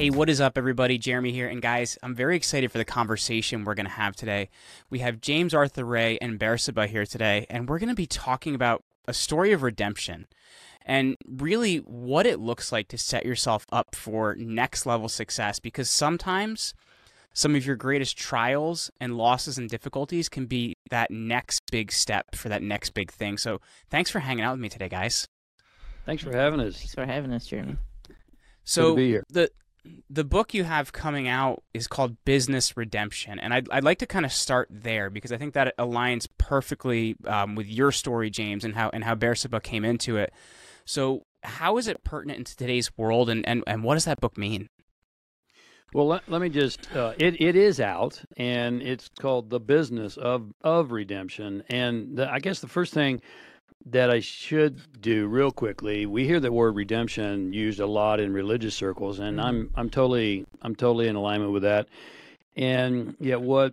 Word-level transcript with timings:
Hey, 0.00 0.08
what 0.08 0.30
is 0.30 0.40
up, 0.40 0.56
everybody? 0.56 0.96
Jeremy 0.96 1.30
here. 1.30 1.46
And 1.46 1.60
guys, 1.60 1.98
I'm 2.02 2.14
very 2.14 2.34
excited 2.34 2.72
for 2.72 2.78
the 2.78 2.86
conversation 2.86 3.64
we're 3.64 3.74
going 3.74 3.84
to 3.84 3.92
have 3.92 4.16
today. 4.16 4.48
We 4.88 5.00
have 5.00 5.20
James 5.20 5.52
Arthur 5.52 5.84
Ray 5.84 6.16
and 6.22 6.40
Bersabeh 6.40 6.88
here 6.88 7.04
today, 7.04 7.44
and 7.50 7.68
we're 7.68 7.78
going 7.78 7.90
to 7.90 7.94
be 7.94 8.06
talking 8.06 8.54
about 8.54 8.82
a 9.06 9.12
story 9.12 9.52
of 9.52 9.62
redemption 9.62 10.26
and 10.86 11.18
really 11.28 11.76
what 11.80 12.24
it 12.24 12.40
looks 12.40 12.72
like 12.72 12.88
to 12.88 12.96
set 12.96 13.26
yourself 13.26 13.66
up 13.70 13.94
for 13.94 14.34
next 14.36 14.86
level 14.86 15.06
success 15.06 15.58
because 15.58 15.90
sometimes 15.90 16.72
some 17.34 17.54
of 17.54 17.66
your 17.66 17.76
greatest 17.76 18.16
trials 18.16 18.90
and 19.02 19.18
losses 19.18 19.58
and 19.58 19.68
difficulties 19.68 20.30
can 20.30 20.46
be 20.46 20.78
that 20.88 21.10
next 21.10 21.60
big 21.70 21.92
step 21.92 22.34
for 22.34 22.48
that 22.48 22.62
next 22.62 22.94
big 22.94 23.10
thing. 23.10 23.36
So, 23.36 23.60
thanks 23.90 24.10
for 24.10 24.20
hanging 24.20 24.44
out 24.44 24.52
with 24.52 24.60
me 24.62 24.70
today, 24.70 24.88
guys. 24.88 25.28
Thanks 26.06 26.22
for 26.22 26.34
having 26.34 26.58
us. 26.60 26.78
Thanks 26.78 26.94
for 26.94 27.04
having 27.04 27.34
us, 27.34 27.44
Jeremy. 27.44 27.76
So, 28.64 28.96
be 28.96 29.08
here. 29.08 29.24
the 29.28 29.50
the 30.08 30.24
book 30.24 30.54
you 30.54 30.64
have 30.64 30.92
coming 30.92 31.28
out 31.28 31.62
is 31.72 31.86
called 31.86 32.16
Business 32.24 32.76
Redemption, 32.76 33.38
and 33.38 33.54
I'd, 33.54 33.68
I'd 33.70 33.84
like 33.84 33.98
to 33.98 34.06
kind 34.06 34.24
of 34.24 34.32
start 34.32 34.68
there 34.70 35.10
because 35.10 35.32
I 35.32 35.36
think 35.36 35.54
that 35.54 35.76
aligns 35.78 36.26
perfectly 36.38 37.16
um, 37.26 37.54
with 37.54 37.66
your 37.66 37.92
story, 37.92 38.30
James, 38.30 38.64
and 38.64 38.74
how 38.74 38.90
and 38.90 39.04
how 39.04 39.14
Bersabeh 39.14 39.62
came 39.62 39.84
into 39.84 40.16
it. 40.16 40.32
So, 40.84 41.24
how 41.42 41.78
is 41.78 41.88
it 41.88 42.04
pertinent 42.04 42.38
into 42.38 42.56
today's 42.56 42.90
world, 42.96 43.30
and, 43.30 43.46
and, 43.48 43.64
and 43.66 43.84
what 43.84 43.94
does 43.94 44.04
that 44.04 44.20
book 44.20 44.36
mean? 44.36 44.68
Well, 45.92 46.06
let, 46.06 46.28
let 46.28 46.40
me 46.40 46.48
just, 46.50 46.94
uh, 46.94 47.14
it, 47.18 47.40
it 47.40 47.56
is 47.56 47.80
out, 47.80 48.22
and 48.36 48.80
it's 48.80 49.10
called 49.18 49.50
The 49.50 49.58
Business 49.58 50.16
of, 50.16 50.52
of 50.62 50.92
Redemption. 50.92 51.64
And 51.68 52.16
the, 52.16 52.30
I 52.30 52.38
guess 52.38 52.60
the 52.60 52.68
first 52.68 52.94
thing 52.94 53.20
that 53.86 54.10
I 54.10 54.20
should 54.20 55.00
do 55.00 55.26
real 55.26 55.50
quickly. 55.50 56.06
We 56.06 56.26
hear 56.26 56.40
the 56.40 56.52
word 56.52 56.76
redemption 56.76 57.52
used 57.52 57.80
a 57.80 57.86
lot 57.86 58.20
in 58.20 58.32
religious 58.32 58.74
circles, 58.74 59.18
and 59.18 59.38
mm-hmm. 59.38 59.46
I'm 59.46 59.70
I'm 59.74 59.90
totally 59.90 60.46
I'm 60.62 60.76
totally 60.76 61.08
in 61.08 61.16
alignment 61.16 61.52
with 61.52 61.62
that. 61.62 61.88
And 62.56 63.16
yet, 63.20 63.40
what 63.40 63.72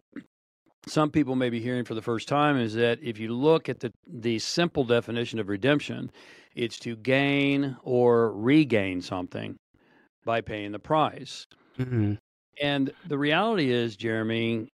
some 0.88 1.12
people 1.12 1.36
may 1.36 1.50
be 1.50 1.60
hearing 1.60 1.84
for 1.84 1.94
the 1.94 2.02
first 2.02 2.28
time 2.28 2.58
is 2.58 2.74
that 2.76 3.00
if 3.02 3.20
you 3.20 3.34
look 3.34 3.70
at 3.70 3.80
the 3.80 3.92
the 4.08 4.40
simple 4.40 4.84
definition 4.84 5.40
of 5.40 5.50
redemption, 5.50 6.12
it's 6.56 6.80
to 6.80 6.96
gain 6.96 7.78
or 7.84 8.32
regain 8.32 9.02
something 9.02 9.58
by 10.26 10.42
paying 10.42 10.72
the 10.72 10.80
price. 10.80 11.48
Mm-hmm. 11.78 12.16
And 12.62 12.92
the 13.08 13.18
reality 13.18 13.72
is, 13.72 13.96
Jeremy, 13.96 14.70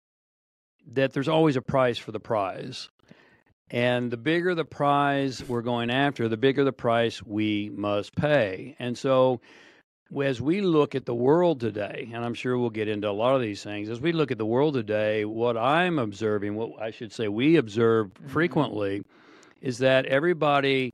that 0.92 1.12
there's 1.12 1.28
always 1.28 1.56
a 1.56 1.62
price 1.62 1.98
for 1.98 2.12
the 2.12 2.20
prize. 2.20 2.88
And 3.72 4.10
the 4.10 4.18
bigger 4.18 4.54
the 4.54 4.66
prize 4.66 5.42
we're 5.48 5.62
going 5.62 5.90
after, 5.90 6.28
the 6.28 6.36
bigger 6.36 6.62
the 6.62 6.74
price 6.74 7.22
we 7.22 7.70
must 7.74 8.14
pay. 8.14 8.76
And 8.78 8.98
so, 8.98 9.40
as 10.22 10.42
we 10.42 10.60
look 10.60 10.94
at 10.94 11.06
the 11.06 11.14
world 11.14 11.58
today, 11.58 12.10
and 12.12 12.22
I'm 12.22 12.34
sure 12.34 12.58
we'll 12.58 12.68
get 12.68 12.86
into 12.86 13.08
a 13.08 13.12
lot 13.12 13.34
of 13.34 13.40
these 13.40 13.62
things, 13.62 13.88
as 13.88 13.98
we 13.98 14.12
look 14.12 14.30
at 14.30 14.36
the 14.36 14.44
world 14.44 14.74
today, 14.74 15.24
what 15.24 15.56
I'm 15.56 15.98
observing, 15.98 16.54
what 16.54 16.82
I 16.82 16.90
should 16.90 17.14
say 17.14 17.28
we 17.28 17.56
observe 17.56 18.08
mm-hmm. 18.08 18.28
frequently, 18.28 19.04
is 19.62 19.78
that 19.78 20.04
everybody 20.04 20.92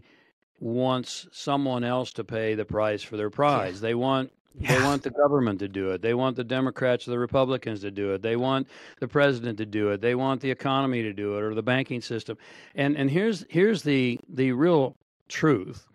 wants 0.61 1.27
someone 1.33 1.83
else 1.83 2.13
to 2.13 2.23
pay 2.23 2.55
the 2.55 2.65
price 2.65 3.03
for 3.03 3.17
their 3.17 3.31
prize. 3.31 3.77
Yeah. 3.77 3.89
They 3.89 3.95
want 3.97 4.31
yeah. 4.61 4.79
They 4.79 4.85
want 4.85 5.03
the 5.03 5.11
government 5.11 5.59
to 5.61 5.69
do 5.69 5.91
it. 5.91 6.03
They 6.03 6.15
want 6.15 6.37
the 6.37 6.45
Democrats 6.45 7.07
or 7.07 7.13
the 7.13 7.19
Republicans 7.19 7.81
to 7.81 7.91
do 7.91 8.13
it. 8.15 8.23
They 8.23 8.37
want 8.37 8.69
the 9.01 9.09
president 9.09 9.59
to 9.59 9.67
do 9.67 9.91
it. 9.91 10.01
They 10.01 10.15
want 10.15 10.41
the 10.41 10.51
economy 10.51 11.03
to 11.03 11.13
do 11.13 11.37
it 11.37 11.43
or 11.43 11.55
the 11.55 11.63
banking 11.63 12.01
system. 12.01 12.39
And 12.75 12.97
and 12.97 13.11
here's 13.11 13.45
here's 13.49 13.83
the 13.83 14.19
the 14.29 14.53
real 14.53 14.97
truth. 15.29 15.87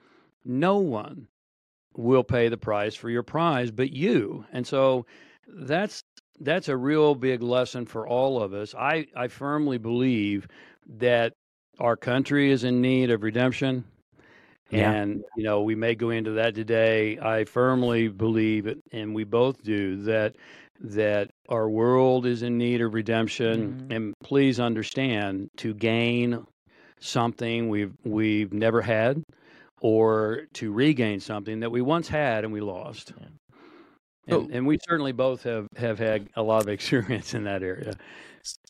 No 0.45 0.77
one 0.77 1.27
will 1.95 2.23
pay 2.23 2.49
the 2.49 2.57
price 2.57 2.95
for 2.95 3.09
your 3.09 3.23
prize 3.23 3.71
but 3.71 3.91
you. 3.91 4.45
And 4.51 4.65
so 4.65 5.05
that's 5.47 6.03
that's 6.39 6.69
a 6.69 6.77
real 6.77 7.15
big 7.15 7.41
lesson 7.41 7.85
for 7.85 8.07
all 8.07 8.41
of 8.41 8.53
us. 8.53 8.73
I, 8.75 9.07
I 9.15 9.27
firmly 9.27 9.77
believe 9.77 10.47
that 10.97 11.33
our 11.79 11.95
country 11.95 12.51
is 12.51 12.63
in 12.63 12.81
need 12.81 13.11
of 13.11 13.23
redemption. 13.23 13.85
Yeah. 14.73 14.91
And, 14.91 15.23
you 15.35 15.43
know, 15.43 15.61
we 15.61 15.75
may 15.75 15.95
go 15.95 16.09
into 16.09 16.31
that 16.31 16.55
today. 16.55 17.19
I 17.19 17.45
firmly 17.45 18.07
believe, 18.07 18.73
and 18.91 19.13
we 19.13 19.23
both 19.23 19.61
do, 19.63 20.03
that 20.03 20.35
that 20.79 21.31
our 21.47 21.69
world 21.69 22.25
is 22.25 22.43
in 22.43 22.57
need 22.57 22.81
of 22.81 22.93
redemption. 22.93 23.73
Mm-hmm. 23.73 23.91
And 23.91 24.13
please 24.23 24.59
understand 24.59 25.49
to 25.57 25.73
gain 25.73 26.45
something 26.99 27.69
we've 27.69 27.93
we've 28.03 28.53
never 28.53 28.81
had 28.81 29.23
or 29.81 30.47
to 30.53 30.71
regain 30.71 31.19
something 31.19 31.59
that 31.59 31.71
we 31.71 31.81
once 31.81 32.07
had 32.07 32.45
and 32.45 32.53
we 32.53 32.61
lost. 32.61 33.13
Yeah. 34.25 34.35
And, 34.35 34.51
and, 34.51 34.67
we 34.67 34.79
certainly 34.87 35.11
both 35.11 35.43
have, 35.43 35.67
have 35.75 35.99
had 35.99 36.29
a 36.37 36.41
lot 36.41 36.61
of 36.61 36.69
experience 36.69 37.33
in 37.33 37.43
that 37.43 37.61
area. 37.61 37.95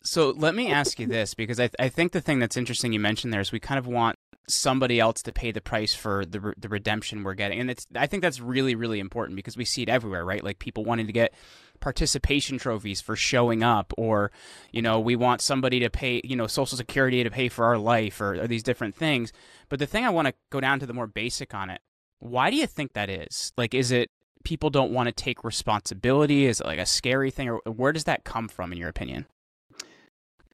So 0.02 0.30
let 0.30 0.54
me 0.54 0.70
ask 0.70 0.98
you 0.98 1.06
this, 1.06 1.34
because 1.34 1.60
I, 1.60 1.64
th- 1.68 1.76
I 1.78 1.88
think 1.88 2.10
the 2.10 2.20
thing 2.20 2.40
that's 2.40 2.56
interesting 2.56 2.92
you 2.92 2.98
mentioned 2.98 3.32
there 3.32 3.40
is 3.40 3.52
we 3.52 3.60
kind 3.60 3.78
of 3.78 3.86
want 3.86 4.16
somebody 4.48 5.00
else 5.00 5.22
to 5.22 5.32
pay 5.32 5.52
the 5.52 5.60
price 5.60 5.94
for 5.94 6.24
the 6.24 6.40
re- 6.40 6.54
the 6.56 6.68
redemption 6.68 7.22
we're 7.22 7.34
getting, 7.34 7.60
and 7.60 7.70
it's 7.70 7.86
I 7.94 8.06
think 8.06 8.22
that's 8.22 8.40
really 8.40 8.74
really 8.74 9.00
important 9.00 9.36
because 9.36 9.56
we 9.56 9.64
see 9.64 9.82
it 9.82 9.88
everywhere, 9.88 10.24
right? 10.24 10.42
Like 10.42 10.58
people 10.58 10.84
wanting 10.84 11.06
to 11.06 11.12
get 11.12 11.34
participation 11.80 12.58
trophies 12.58 13.00
for 13.00 13.16
showing 13.16 13.62
up, 13.62 13.92
or 13.96 14.30
you 14.72 14.82
know 14.82 15.00
we 15.00 15.16
want 15.16 15.40
somebody 15.40 15.80
to 15.80 15.90
pay 15.90 16.20
you 16.24 16.36
know 16.36 16.46
Social 16.46 16.76
Security 16.76 17.22
to 17.22 17.30
pay 17.30 17.48
for 17.48 17.64
our 17.64 17.78
life, 17.78 18.20
or, 18.20 18.34
or 18.34 18.46
these 18.46 18.62
different 18.62 18.94
things. 18.94 19.32
But 19.68 19.78
the 19.78 19.86
thing 19.86 20.04
I 20.04 20.10
want 20.10 20.28
to 20.28 20.34
go 20.50 20.60
down 20.60 20.80
to 20.80 20.86
the 20.86 20.94
more 20.94 21.06
basic 21.06 21.54
on 21.54 21.70
it. 21.70 21.80
Why 22.20 22.50
do 22.50 22.56
you 22.56 22.66
think 22.66 22.94
that 22.94 23.10
is? 23.10 23.52
Like, 23.58 23.74
is 23.74 23.90
it 23.90 24.10
people 24.44 24.70
don't 24.70 24.92
want 24.92 25.08
to 25.08 25.12
take 25.12 25.44
responsibility? 25.44 26.46
Is 26.46 26.60
it 26.60 26.66
like 26.66 26.78
a 26.78 26.86
scary 26.86 27.30
thing, 27.30 27.50
or 27.50 27.60
where 27.66 27.92
does 27.92 28.04
that 28.04 28.24
come 28.24 28.48
from, 28.48 28.72
in 28.72 28.78
your 28.78 28.88
opinion? 28.88 29.26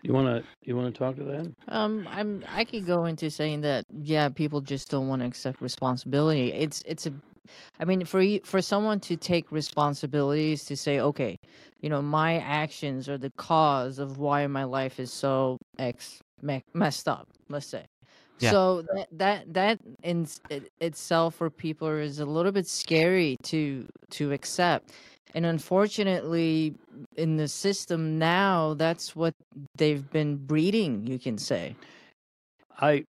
You 0.02 0.14
want 0.14 0.26
to 0.28 0.48
you 0.62 0.76
want 0.76 0.92
to 0.94 0.98
talk 0.98 1.16
to 1.16 1.24
that? 1.24 1.52
Um, 1.68 2.08
I'm 2.10 2.44
I 2.48 2.64
could 2.64 2.86
go 2.86 3.04
into 3.04 3.30
saying 3.30 3.60
that 3.62 3.84
yeah, 4.02 4.28
people 4.28 4.60
just 4.60 4.90
don't 4.90 5.08
want 5.08 5.22
to 5.22 5.26
accept 5.26 5.60
responsibility. 5.60 6.52
It's 6.52 6.82
it's 6.86 7.06
a, 7.06 7.12
I 7.78 7.84
mean, 7.84 8.04
for 8.04 8.24
for 8.44 8.62
someone 8.62 9.00
to 9.00 9.16
take 9.16 9.52
responsibilities 9.52 10.64
to 10.66 10.76
say, 10.76 11.00
okay, 11.00 11.38
you 11.80 11.90
know, 11.90 12.00
my 12.00 12.38
actions 12.38 13.08
are 13.08 13.18
the 13.18 13.30
cause 13.36 13.98
of 13.98 14.18
why 14.18 14.46
my 14.46 14.64
life 14.64 14.98
is 14.98 15.12
so 15.12 15.58
ex 15.78 16.20
me- 16.40 16.64
messed 16.72 17.08
up. 17.08 17.28
Let's 17.48 17.66
say. 17.66 17.84
Yeah. 18.38 18.52
So 18.52 18.82
that 18.94 19.08
that 19.12 19.54
that 19.54 19.78
in 20.02 20.26
it, 20.48 20.72
itself 20.80 21.34
for 21.34 21.50
people 21.50 21.88
is 21.88 22.20
a 22.20 22.24
little 22.24 22.52
bit 22.52 22.66
scary 22.66 23.36
to 23.44 23.86
to 24.12 24.32
accept 24.32 24.92
and 25.34 25.46
unfortunately 25.46 26.74
in 27.16 27.36
the 27.36 27.48
system 27.48 28.18
now 28.18 28.74
that's 28.74 29.14
what 29.14 29.34
they've 29.76 30.10
been 30.10 30.36
breeding 30.36 31.06
you 31.06 31.18
can 31.18 31.38
say. 31.38 31.76
I 32.80 33.04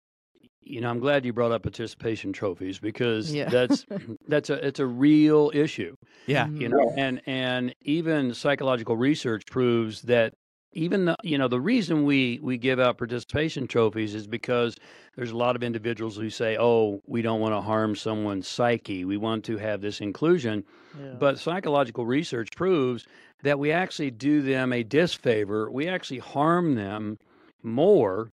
you 0.62 0.80
know 0.80 0.90
i'm 0.90 1.00
glad 1.00 1.24
you 1.24 1.32
brought 1.32 1.52
up 1.52 1.62
participation 1.62 2.32
trophies 2.32 2.78
because 2.78 3.32
yeah. 3.32 3.48
that's 3.48 3.86
that's 4.28 4.50
a 4.50 4.66
it's 4.66 4.80
a 4.80 4.86
real 4.86 5.50
issue. 5.54 5.96
Yeah. 6.26 6.46
You 6.48 6.68
mm-hmm. 6.68 6.76
know 6.76 6.94
and 6.96 7.20
and 7.26 7.74
even 7.82 8.34
psychological 8.34 8.96
research 8.96 9.46
proves 9.46 10.02
that 10.02 10.34
even 10.72 11.04
the 11.04 11.16
you 11.22 11.36
know 11.36 11.48
the 11.48 11.60
reason 11.60 12.04
we 12.04 12.38
we 12.42 12.56
give 12.56 12.78
out 12.78 12.98
participation 12.98 13.66
trophies 13.66 14.14
is 14.14 14.26
because 14.26 14.76
there's 15.16 15.32
a 15.32 15.36
lot 15.36 15.56
of 15.56 15.62
individuals 15.62 16.16
who 16.16 16.30
say 16.30 16.56
oh 16.58 17.00
we 17.06 17.22
don't 17.22 17.40
want 17.40 17.54
to 17.54 17.60
harm 17.60 17.96
someone's 17.96 18.46
psyche. 18.46 19.04
We 19.04 19.16
want 19.16 19.44
to 19.46 19.56
have 19.58 19.80
this 19.80 20.00
inclusion. 20.00 20.64
Yeah. 20.98 21.14
but 21.18 21.38
psychological 21.38 22.04
research 22.04 22.50
proves 22.56 23.06
that 23.42 23.58
we 23.58 23.70
actually 23.72 24.10
do 24.10 24.42
them 24.42 24.72
a 24.72 24.82
disfavor. 24.82 25.70
We 25.70 25.88
actually 25.88 26.18
harm 26.18 26.74
them 26.74 27.18
more 27.62 28.30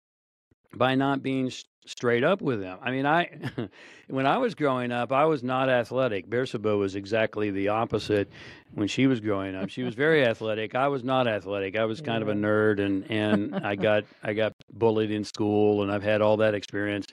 by 0.75 0.95
not 0.95 1.23
being 1.23 1.51
straight 1.85 2.23
up 2.23 2.41
with 2.41 2.59
them. 2.59 2.77
I 2.81 2.91
mean, 2.91 3.05
I 3.05 3.29
when 4.07 4.25
I 4.25 4.37
was 4.37 4.55
growing 4.55 4.91
up, 4.91 5.11
I 5.11 5.25
was 5.25 5.43
not 5.43 5.69
athletic. 5.69 6.29
Bersabeh 6.29 6.77
was 6.77 6.95
exactly 6.95 7.51
the 7.51 7.69
opposite 7.69 8.29
when 8.73 8.87
she 8.87 9.07
was 9.07 9.19
growing 9.19 9.55
up. 9.55 9.69
She 9.69 9.83
was 9.83 9.95
very 9.95 10.25
athletic. 10.27 10.75
I 10.75 10.87
was 10.87 11.03
not 11.03 11.27
athletic. 11.27 11.75
I 11.75 11.85
was 11.85 12.01
kind 12.01 12.21
of 12.21 12.29
a 12.29 12.33
nerd 12.33 12.79
and 12.79 13.09
and 13.09 13.55
I 13.65 13.75
got 13.75 14.03
I 14.23 14.33
got 14.33 14.53
bullied 14.71 15.11
in 15.11 15.23
school 15.23 15.83
and 15.83 15.91
I've 15.91 16.03
had 16.03 16.21
all 16.21 16.37
that 16.37 16.53
experience 16.53 17.07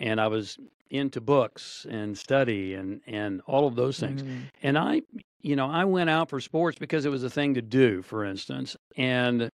and 0.00 0.20
I 0.20 0.28
was 0.28 0.58
into 0.90 1.20
books 1.20 1.86
and 1.88 2.16
study 2.16 2.74
and 2.74 3.00
and 3.06 3.40
all 3.46 3.66
of 3.66 3.76
those 3.76 3.98
things. 3.98 4.22
Mm-hmm. 4.22 4.40
And 4.62 4.78
I 4.78 5.02
you 5.40 5.56
know, 5.56 5.68
I 5.68 5.84
went 5.84 6.08
out 6.08 6.30
for 6.30 6.40
sports 6.40 6.78
because 6.78 7.04
it 7.04 7.08
was 7.08 7.24
a 7.24 7.30
thing 7.30 7.54
to 7.54 7.62
do, 7.62 8.02
for 8.02 8.24
instance. 8.24 8.76
And 8.96 9.50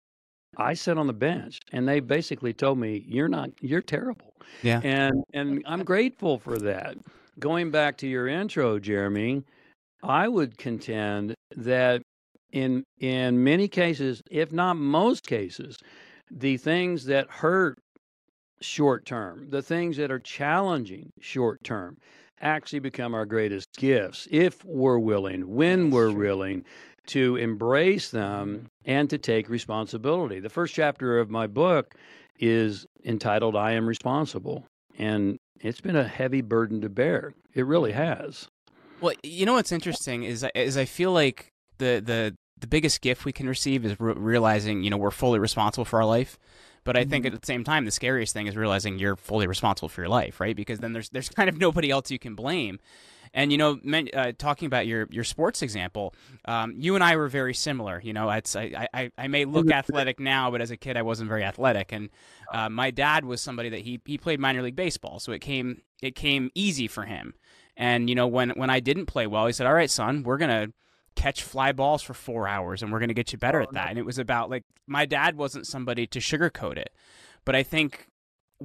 I 0.57 0.73
sat 0.73 0.97
on 0.97 1.07
the 1.07 1.13
bench 1.13 1.59
and 1.71 1.87
they 1.87 1.99
basically 1.99 2.53
told 2.53 2.77
me, 2.77 3.03
You're 3.07 3.27
not 3.27 3.49
you're 3.61 3.81
terrible. 3.81 4.33
Yeah. 4.61 4.81
And 4.83 5.23
and 5.33 5.63
I'm 5.65 5.83
grateful 5.83 6.39
for 6.39 6.57
that. 6.59 6.97
Going 7.39 7.71
back 7.71 7.97
to 7.97 8.07
your 8.07 8.27
intro, 8.27 8.79
Jeremy, 8.79 9.43
I 10.03 10.27
would 10.27 10.57
contend 10.57 11.35
that 11.55 12.01
in 12.51 12.83
in 12.99 13.43
many 13.43 13.67
cases, 13.67 14.21
if 14.29 14.51
not 14.51 14.75
most 14.75 15.25
cases, 15.25 15.77
the 16.31 16.57
things 16.57 17.05
that 17.05 17.29
hurt 17.29 17.79
short 18.61 19.05
term, 19.05 19.49
the 19.49 19.61
things 19.61 19.97
that 19.97 20.11
are 20.11 20.19
challenging 20.19 21.11
short 21.19 21.63
term, 21.63 21.97
actually 22.41 22.79
become 22.79 23.13
our 23.13 23.25
greatest 23.25 23.67
gifts 23.77 24.27
if 24.31 24.63
we're 24.65 24.99
willing, 24.99 25.49
when 25.55 25.89
That's 25.89 25.93
we're 25.93 26.11
true. 26.11 26.19
willing 26.19 26.65
to 27.07 27.35
embrace 27.35 28.09
them 28.11 28.67
and 28.85 29.09
to 29.09 29.17
take 29.17 29.49
responsibility. 29.49 30.39
The 30.39 30.49
first 30.49 30.73
chapter 30.73 31.19
of 31.19 31.29
my 31.29 31.47
book 31.47 31.95
is 32.39 32.85
entitled 33.05 33.55
I 33.55 33.71
Am 33.71 33.87
Responsible. 33.87 34.65
And 34.97 35.37
it's 35.59 35.81
been 35.81 35.95
a 35.95 36.07
heavy 36.07 36.41
burden 36.41 36.81
to 36.81 36.89
bear. 36.89 37.33
It 37.53 37.65
really 37.65 37.93
has. 37.93 38.47
Well, 39.01 39.13
you 39.23 39.45
know 39.45 39.53
what's 39.53 39.71
interesting 39.71 40.23
is 40.23 40.45
is 40.55 40.77
I 40.77 40.85
feel 40.85 41.11
like 41.11 41.51
the 41.77 42.01
the 42.05 42.35
the 42.59 42.67
biggest 42.67 43.01
gift 43.01 43.25
we 43.25 43.33
can 43.33 43.47
receive 43.49 43.85
is 43.85 43.99
re- 43.99 44.13
realizing 44.13 44.83
you 44.83 44.89
know 44.89 44.97
we're 44.97 45.11
fully 45.11 45.39
responsible 45.39 45.85
for 45.85 45.99
our 45.99 46.05
life. 46.05 46.37
But 46.85 46.97
I 46.97 47.05
think 47.05 47.25
mm-hmm. 47.25 47.35
at 47.35 47.41
the 47.41 47.45
same 47.45 47.63
time, 47.63 47.85
the 47.85 47.91
scariest 47.91 48.33
thing 48.33 48.47
is 48.47 48.57
realizing 48.57 48.99
you're 48.99 49.15
fully 49.15 49.47
responsible 49.47 49.87
for 49.87 50.01
your 50.01 50.09
life, 50.09 50.41
right? 50.41 50.55
Because 50.55 50.79
then 50.79 50.93
there's 50.93 51.09
there's 51.09 51.29
kind 51.37 51.49
of 51.49 51.57
nobody 51.57 51.89
else 51.89 52.11
you 52.11 52.19
can 52.19 52.35
blame. 52.35 52.79
And 53.33 53.51
you 53.51 53.57
know, 53.57 53.79
men, 53.83 54.09
uh, 54.13 54.33
talking 54.37 54.67
about 54.67 54.85
your 54.85 55.07
your 55.09 55.23
sports 55.23 55.61
example, 55.61 56.13
um, 56.45 56.75
you 56.77 56.93
and 56.95 57.03
I 57.03 57.15
were 57.15 57.27
very 57.27 57.53
similar. 57.53 57.99
You 57.99 58.13
know, 58.13 58.29
it's 58.29 58.55
I, 58.55 58.87
I, 58.93 59.11
I 59.17 59.27
may 59.27 59.45
look 59.45 59.71
athletic 59.71 60.19
now, 60.19 60.51
but 60.51 60.61
as 60.61 60.69
a 60.69 60.77
kid, 60.77 60.97
I 60.97 61.01
wasn't 61.01 61.29
very 61.29 61.43
athletic. 61.43 61.91
And 61.91 62.09
uh, 62.53 62.69
my 62.69 62.91
dad 62.91 63.25
was 63.25 63.41
somebody 63.41 63.69
that 63.69 63.81
he 63.81 63.99
he 64.05 64.17
played 64.17 64.39
minor 64.39 64.61
league 64.61 64.75
baseball, 64.75 65.19
so 65.19 65.31
it 65.31 65.39
came 65.39 65.81
it 66.01 66.15
came 66.15 66.51
easy 66.53 66.87
for 66.87 67.05
him. 67.05 67.33
And 67.75 68.07
you 68.07 68.15
know, 68.15 68.27
when 68.27 68.51
when 68.51 68.69
I 68.69 68.79
didn't 68.79 69.07
play 69.07 69.25
well, 69.25 69.47
he 69.47 69.53
said, 69.53 69.65
"All 69.65 69.73
right, 69.73 69.89
son, 69.89 70.21
we're 70.21 70.37
gonna 70.37 70.67
catch 71.15 71.41
fly 71.41 71.71
balls 71.71 72.03
for 72.03 72.13
four 72.13 72.47
hours, 72.47 72.83
and 72.83 72.91
we're 72.91 72.99
gonna 72.99 73.15
get 73.15 73.31
you 73.31 73.39
better 73.39 73.61
at 73.61 73.73
that." 73.73 73.89
And 73.89 73.97
it 73.97 74.05
was 74.05 74.19
about 74.19 74.51
like 74.51 74.63
my 74.85 75.05
dad 75.05 75.37
wasn't 75.37 75.65
somebody 75.65 76.05
to 76.07 76.19
sugarcoat 76.19 76.77
it, 76.77 76.93
but 77.45 77.55
I 77.55 77.63
think 77.63 78.09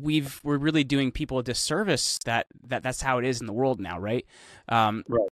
we've 0.03 0.41
we're 0.43 0.59
really 0.59 0.85
doing 0.85 1.11
people 1.13 1.39
a 1.39 1.43
disservice 1.43 2.19
that, 2.25 2.47
that 2.67 2.83
that's 2.83 3.03
how 3.03 3.19
it 3.19 3.25
is 3.25 3.41
in 3.41 3.47
the 3.47 3.53
world 3.53 3.81
now, 3.81 3.99
right? 3.99 4.27
Um, 4.69 5.05
Right. 5.09 5.29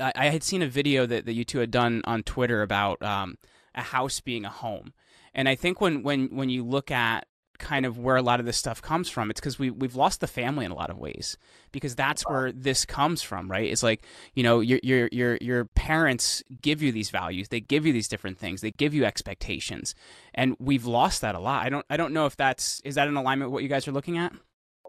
I, 0.00 0.12
I 0.16 0.28
had 0.30 0.42
seen 0.42 0.62
a 0.62 0.66
video 0.66 1.06
that, 1.06 1.26
that 1.26 1.34
you 1.34 1.44
two 1.44 1.58
had 1.58 1.70
done 1.70 2.02
on 2.04 2.22
Twitter 2.22 2.62
about 2.62 3.02
um, 3.02 3.38
a 3.74 3.82
house 3.82 4.20
being 4.20 4.44
a 4.44 4.50
home, 4.50 4.92
and 5.34 5.48
I 5.48 5.54
think 5.54 5.80
when 5.80 6.02
when 6.02 6.34
when 6.34 6.48
you 6.48 6.64
look 6.64 6.90
at 6.90 7.26
kind 7.58 7.86
of 7.86 7.98
where 7.98 8.16
a 8.16 8.22
lot 8.22 8.40
of 8.40 8.46
this 8.46 8.56
stuff 8.56 8.80
comes 8.82 9.08
from, 9.08 9.30
it's 9.30 9.40
because 9.40 9.58
we 9.58 9.70
we've 9.70 9.96
lost 9.96 10.20
the 10.20 10.26
family 10.26 10.64
in 10.64 10.70
a 10.70 10.74
lot 10.74 10.90
of 10.90 10.98
ways 10.98 11.36
because 11.72 11.94
that's 11.94 12.22
where 12.22 12.52
this 12.52 12.84
comes 12.84 13.22
from, 13.22 13.50
right? 13.50 13.70
It's 13.70 13.82
like 13.82 14.04
you 14.34 14.42
know 14.42 14.60
your 14.60 14.80
your 14.82 15.08
your 15.12 15.38
your 15.40 15.64
parents 15.64 16.42
give 16.62 16.82
you 16.82 16.92
these 16.92 17.10
values, 17.10 17.48
they 17.48 17.60
give 17.60 17.86
you 17.86 17.92
these 17.92 18.08
different 18.08 18.38
things, 18.38 18.60
they 18.60 18.70
give 18.72 18.94
you 18.94 19.04
expectations, 19.04 19.94
and 20.34 20.56
we've 20.58 20.86
lost 20.86 21.20
that 21.20 21.34
a 21.34 21.40
lot. 21.40 21.64
I 21.64 21.68
don't 21.68 21.86
I 21.90 21.96
don't 21.96 22.12
know 22.12 22.26
if 22.26 22.36
that's 22.36 22.80
is 22.84 22.94
that 22.96 23.08
in 23.08 23.16
alignment 23.16 23.50
with 23.50 23.54
what 23.54 23.62
you 23.62 23.68
guys 23.68 23.86
are 23.88 23.92
looking 23.92 24.18
at? 24.18 24.32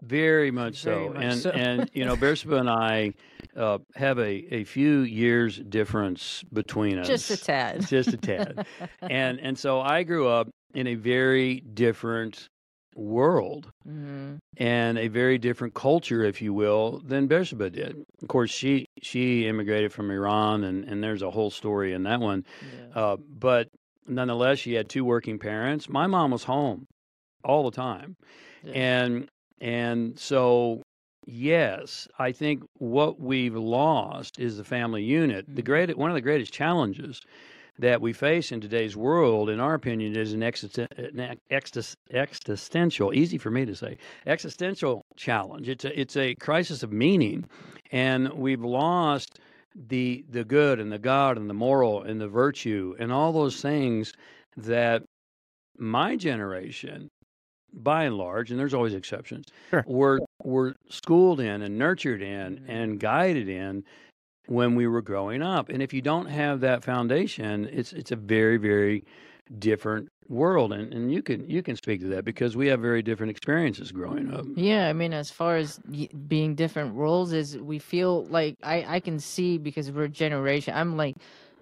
Very 0.02 0.50
much 0.50 0.82
Very 0.82 1.06
so. 1.06 1.12
much 1.12 1.22
and 1.24 1.40
so. 1.40 1.50
and 1.50 1.90
you 1.92 2.04
know, 2.04 2.16
Bersabeh 2.16 2.60
and 2.60 2.70
I 2.70 3.14
uh, 3.56 3.78
have 3.96 4.18
a, 4.18 4.54
a 4.54 4.64
few 4.64 5.00
years 5.00 5.58
difference 5.58 6.44
between 6.52 6.98
us. 6.98 7.08
Just 7.08 7.30
a 7.30 7.36
tad. 7.36 7.86
Just 7.86 8.12
a 8.12 8.16
tad. 8.16 8.66
and 9.02 9.40
and 9.40 9.58
so 9.58 9.80
I 9.80 10.04
grew 10.04 10.28
up 10.28 10.48
in 10.74 10.86
a 10.86 10.94
very 10.94 11.60
different 11.60 12.48
world 12.98 13.70
hmm 13.84 14.36
and 14.56 14.98
a 14.98 15.06
very 15.06 15.38
different 15.38 15.74
culture, 15.74 16.24
if 16.24 16.42
you 16.42 16.52
will, 16.52 17.00
than 17.04 17.28
Bersabeh 17.28 17.70
did. 17.70 18.02
Of 18.22 18.28
course, 18.28 18.50
she 18.50 18.86
she 19.00 19.46
immigrated 19.46 19.92
from 19.92 20.10
Iran, 20.10 20.64
and 20.64 20.84
and 20.84 21.02
there's 21.02 21.22
a 21.22 21.30
whole 21.30 21.50
story 21.50 21.92
in 21.92 22.02
that 22.04 22.20
one. 22.20 22.44
Yeah. 22.94 23.00
Uh, 23.00 23.16
but 23.16 23.68
nonetheless, 24.06 24.58
she 24.58 24.74
had 24.74 24.88
two 24.88 25.04
working 25.04 25.38
parents. 25.38 25.88
My 25.88 26.06
mom 26.08 26.32
was 26.32 26.44
home 26.44 26.86
all 27.44 27.70
the 27.70 27.76
time, 27.76 28.16
Yeah. 28.64 28.72
and 28.74 29.28
and 29.60 30.18
so 30.18 30.82
yes, 31.26 32.08
I 32.18 32.32
think 32.32 32.64
what 32.78 33.20
we've 33.20 33.54
lost 33.56 34.40
is 34.40 34.56
the 34.56 34.64
family 34.64 35.04
unit. 35.04 35.46
The 35.48 35.62
Mhm. 35.62 35.66
great 35.66 35.96
one 35.98 36.10
of 36.10 36.14
the 36.14 36.20
greatest 36.20 36.52
challenges 36.52 37.20
that 37.78 38.00
we 38.00 38.12
face 38.12 38.50
in 38.52 38.60
today's 38.60 38.96
world, 38.96 39.48
in 39.48 39.60
our 39.60 39.74
opinion, 39.74 40.16
is 40.16 40.32
an, 40.32 40.40
existen- 40.42 40.88
an 40.98 41.38
exis- 41.50 41.94
existential, 42.12 43.14
easy 43.14 43.38
for 43.38 43.50
me 43.50 43.64
to 43.64 43.74
say, 43.74 43.96
existential 44.26 45.02
challenge. 45.16 45.68
It's 45.68 45.84
a, 45.84 45.98
it's 46.00 46.16
a 46.16 46.34
crisis 46.36 46.82
of 46.82 46.92
meaning, 46.92 47.44
and 47.92 48.32
we've 48.32 48.62
lost 48.64 49.38
the 49.86 50.24
the 50.30 50.42
good 50.44 50.80
and 50.80 50.90
the 50.90 50.98
God 50.98 51.36
and 51.36 51.48
the 51.48 51.54
moral 51.54 52.02
and 52.02 52.20
the 52.20 52.26
virtue 52.26 52.96
and 52.98 53.12
all 53.12 53.32
those 53.32 53.60
things 53.60 54.12
that 54.56 55.04
my 55.78 56.16
generation, 56.16 57.06
by 57.72 58.04
and 58.04 58.16
large, 58.18 58.50
and 58.50 58.58
there's 58.58 58.74
always 58.74 58.94
exceptions, 58.94 59.44
Sure. 59.70 59.84
were 59.86 60.20
were 60.42 60.74
schooled 60.88 61.38
in 61.38 61.62
and 61.62 61.78
nurtured 61.78 62.22
in 62.22 62.64
and 62.66 62.98
guided 62.98 63.48
in 63.48 63.84
when 64.48 64.74
we 64.74 64.86
were 64.86 65.02
growing 65.02 65.42
up. 65.42 65.68
And 65.68 65.82
if 65.82 65.92
you 65.92 66.02
don't 66.02 66.26
have 66.26 66.60
that 66.60 66.82
foundation, 66.82 67.68
it's 67.70 67.92
it's 67.92 68.10
a 68.10 68.16
very 68.16 68.56
very 68.56 69.04
different 69.58 70.08
world. 70.28 70.72
And 70.72 70.92
and 70.92 71.12
you 71.12 71.22
can 71.22 71.48
you 71.48 71.62
can 71.62 71.76
speak 71.76 72.00
to 72.00 72.08
that 72.08 72.24
because 72.24 72.56
we 72.56 72.66
have 72.68 72.80
very 72.80 73.02
different 73.02 73.30
experiences 73.30 73.92
growing 73.92 74.32
up. 74.34 74.46
Yeah, 74.56 74.88
I 74.88 74.92
mean, 74.92 75.12
as 75.12 75.30
far 75.30 75.56
as 75.56 75.78
being 76.26 76.54
different 76.54 76.94
roles, 76.94 77.32
is 77.32 77.56
we 77.56 77.78
feel 77.78 78.24
like 78.26 78.56
I 78.62 78.96
I 78.96 79.00
can 79.00 79.18
see 79.20 79.58
because 79.58 79.90
we're 79.90 80.04
a 80.04 80.08
generation. 80.08 80.74
I'm 80.74 80.96
like 80.96 81.16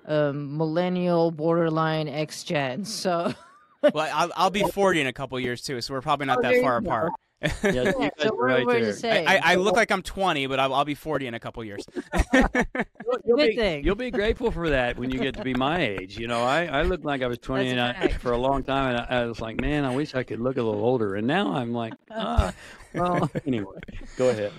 um 0.06 0.56
millennial, 0.56 1.30
borderline, 1.32 2.08
X 2.08 2.44
gen. 2.44 2.84
So 2.84 3.34
Well, 3.82 4.08
I'll, 4.12 4.32
I'll 4.36 4.50
be 4.50 4.64
40 4.64 5.00
in 5.00 5.06
a 5.06 5.12
couple 5.12 5.38
years 5.38 5.62
too, 5.62 5.80
so 5.80 5.94
we're 5.94 6.00
probably 6.00 6.26
not 6.26 6.38
Oh, 6.38 6.42
that 6.42 6.48
there 6.48 6.56
you 6.56 6.62
far 6.62 6.80
go. 6.80 6.88
apart. 6.88 7.12
Yes, 7.42 7.58
yeah, 7.62 7.70
you 7.72 7.92
guys 7.92 8.10
so 8.18 8.28
are 8.28 8.36
we're, 8.36 8.46
right 8.46 8.66
there. 8.66 8.92
the. 8.92 9.30
I, 9.30 9.52
I 9.52 9.54
look 9.56 9.76
like 9.76 9.90
I'm 9.90 10.02
20, 10.02 10.46
but 10.46 10.58
I'll, 10.58 10.72
I'll 10.72 10.84
be 10.84 10.94
40 10.94 11.26
in 11.26 11.34
a 11.34 11.40
couple 11.40 11.62
years. 11.64 11.84
You'll, 12.32 13.18
you'll 13.24 13.36
Good 13.36 13.48
be, 13.50 13.56
thing. 13.56 13.84
you'll 13.84 13.94
be 13.94 14.10
grateful 14.10 14.50
for 14.50 14.70
that 14.70 14.98
when 14.98 15.10
you 15.10 15.18
get 15.18 15.36
to 15.36 15.44
be 15.44 15.54
my 15.54 15.80
age. 15.80 16.18
You 16.18 16.26
know, 16.26 16.42
I, 16.42 16.66
I 16.66 16.82
looked 16.82 17.04
like 17.04 17.22
I 17.22 17.26
was 17.26 17.38
20 17.38 17.68
and 17.70 17.78
That's 17.78 17.98
a 17.98 18.02
I, 18.04 18.08
fact. 18.08 18.20
for 18.20 18.32
a 18.32 18.38
long 18.38 18.64
time, 18.64 18.96
and 18.96 19.06
I, 19.08 19.22
I 19.22 19.26
was 19.26 19.40
like, 19.40 19.60
man, 19.60 19.84
I 19.84 19.94
wish 19.94 20.14
I 20.14 20.22
could 20.24 20.40
look 20.40 20.56
a 20.56 20.62
little 20.62 20.82
older. 20.82 21.14
And 21.14 21.26
now 21.26 21.52
I'm 21.52 21.72
like, 21.72 21.94
ah, 22.10 22.52
well, 22.94 23.30
anyway, 23.46 23.78
go 24.16 24.30
ahead. 24.30 24.52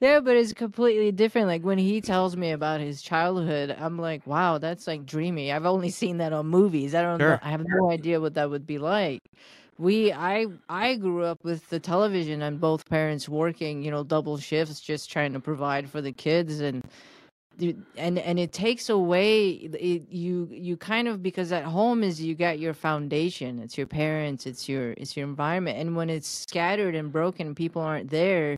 Yeah, 0.00 0.20
but 0.20 0.36
it's 0.36 0.52
completely 0.52 1.12
different. 1.12 1.46
Like 1.46 1.62
when 1.62 1.78
he 1.78 2.00
tells 2.02 2.36
me 2.36 2.50
about 2.50 2.80
his 2.80 3.00
childhood, 3.00 3.74
I'm 3.78 3.98
like, 3.98 4.26
wow, 4.26 4.58
that's 4.58 4.86
like 4.86 5.06
dreamy. 5.06 5.50
I've 5.50 5.64
only 5.66 5.90
seen 5.90 6.18
that 6.18 6.32
on 6.32 6.46
movies. 6.46 6.94
I 6.94 7.00
don't 7.02 7.18
know. 7.18 7.38
I 7.40 7.50
have 7.50 7.64
no 7.66 7.90
idea 7.90 8.20
what 8.20 8.34
that 8.34 8.50
would 8.50 8.66
be 8.66 8.78
like. 8.78 9.22
We 9.78 10.12
I 10.12 10.46
I 10.68 10.96
grew 10.96 11.24
up 11.24 11.44
with 11.44 11.68
the 11.68 11.80
television 11.80 12.42
and 12.42 12.60
both 12.60 12.88
parents 12.88 13.28
working, 13.28 13.82
you 13.82 13.90
know, 13.90 14.04
double 14.04 14.38
shifts 14.38 14.80
just 14.80 15.10
trying 15.10 15.32
to 15.32 15.40
provide 15.40 15.88
for 15.88 16.00
the 16.00 16.12
kids 16.12 16.60
and 16.60 16.82
and 17.96 18.18
and 18.18 18.38
it 18.38 18.52
takes 18.52 18.88
away 18.88 19.50
it, 19.50 20.10
you 20.10 20.48
you 20.50 20.76
kind 20.76 21.08
of 21.08 21.22
because 21.22 21.52
at 21.52 21.64
home 21.64 22.02
is 22.02 22.20
you 22.20 22.34
got 22.34 22.58
your 22.58 22.74
foundation 22.74 23.60
it's 23.60 23.78
your 23.78 23.86
parents 23.86 24.44
it's 24.44 24.68
your 24.68 24.90
it's 24.96 25.16
your 25.16 25.24
environment 25.24 25.78
and 25.78 25.94
when 25.94 26.10
it's 26.10 26.26
scattered 26.26 26.96
and 26.96 27.12
broken 27.12 27.54
people 27.54 27.80
aren't 27.80 28.10
there 28.10 28.56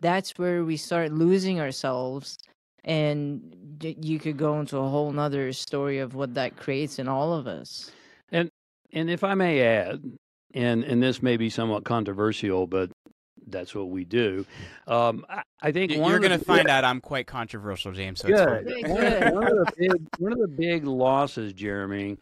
that's 0.00 0.32
where 0.38 0.64
we 0.64 0.78
start 0.78 1.12
losing 1.12 1.60
ourselves 1.60 2.38
and 2.84 3.56
you 3.80 4.18
could 4.18 4.36
go 4.36 4.58
into 4.60 4.76
a 4.76 4.88
whole 4.88 5.12
nother 5.12 5.52
story 5.52 5.98
of 5.98 6.14
what 6.14 6.34
that 6.34 6.56
creates 6.56 6.98
in 6.98 7.08
all 7.08 7.32
of 7.32 7.46
us. 7.46 7.90
And 8.30 8.50
And 8.92 9.08
if 9.10 9.24
I 9.24 9.34
may 9.34 9.62
add, 9.62 10.02
and 10.54 10.84
and 10.84 11.02
this 11.02 11.22
may 11.22 11.36
be 11.36 11.50
somewhat 11.50 11.84
controversial, 11.84 12.66
but 12.66 12.90
that's 13.46 13.74
what 13.74 13.88
we 13.90 14.04
do. 14.04 14.46
Um, 14.86 15.26
I, 15.28 15.42
I 15.60 15.72
think 15.72 15.92
one 15.96 16.10
You're 16.10 16.20
going 16.20 16.38
to 16.38 16.44
find 16.44 16.68
out 16.68 16.84
I'm 16.84 17.00
quite 17.00 17.26
controversial, 17.26 17.92
James. 17.92 18.20
So 18.20 18.28
it's 18.28 18.40
Good. 18.40 18.48
fine. 18.48 18.96
Very 18.96 19.30
One, 19.32 19.34
one 19.34 19.58
of 19.58 19.66
the 19.66 19.72
big, 19.78 20.08
one 20.18 20.32
of 20.32 20.38
the 20.38 20.48
big 20.48 20.84
losses, 20.84 21.52
Jeremy, 21.52 22.18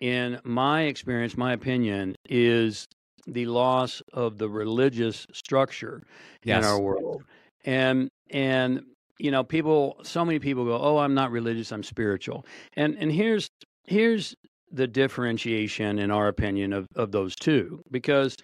in 0.00 0.40
my 0.44 0.82
experience, 0.82 1.36
my 1.36 1.52
opinion, 1.52 2.16
is 2.28 2.86
the 3.26 3.46
loss 3.46 4.02
of 4.12 4.38
the 4.38 4.48
religious 4.48 5.26
structure 5.32 6.02
Yes. 6.42 6.64
in 6.64 6.70
our 6.70 6.80
world. 6.80 7.24
And 7.64 8.08
and 8.30 8.82
you 9.18 9.30
know, 9.30 9.44
people 9.44 9.96
so 10.02 10.24
many 10.24 10.38
people 10.38 10.64
go, 10.64 10.78
"Oh, 10.78 10.98
I'm 10.98 11.14
not 11.14 11.30
religious, 11.30 11.70
I'm 11.72 11.82
spiritual." 11.84 12.44
And 12.74 12.96
and 12.98 13.12
here's 13.12 13.48
here's 13.86 14.34
the 14.74 14.86
differentiation 14.86 15.98
in 15.98 16.10
our 16.10 16.28
opinion 16.28 16.72
of 16.72 16.86
of 16.96 17.12
those 17.12 17.34
two 17.36 17.80
because 17.90 18.36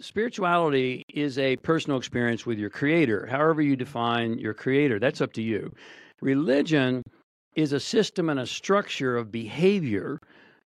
spirituality 0.00 1.02
is 1.14 1.38
a 1.38 1.56
personal 1.58 1.96
experience 1.98 2.44
with 2.44 2.58
your 2.58 2.70
creator 2.70 3.26
however 3.26 3.62
you 3.62 3.76
define 3.76 4.38
your 4.38 4.54
creator 4.54 4.98
that's 4.98 5.20
up 5.20 5.32
to 5.32 5.42
you 5.42 5.72
religion 6.20 7.02
is 7.54 7.72
a 7.72 7.80
system 7.80 8.28
and 8.28 8.38
a 8.40 8.46
structure 8.46 9.16
of 9.16 9.32
behavior 9.32 10.18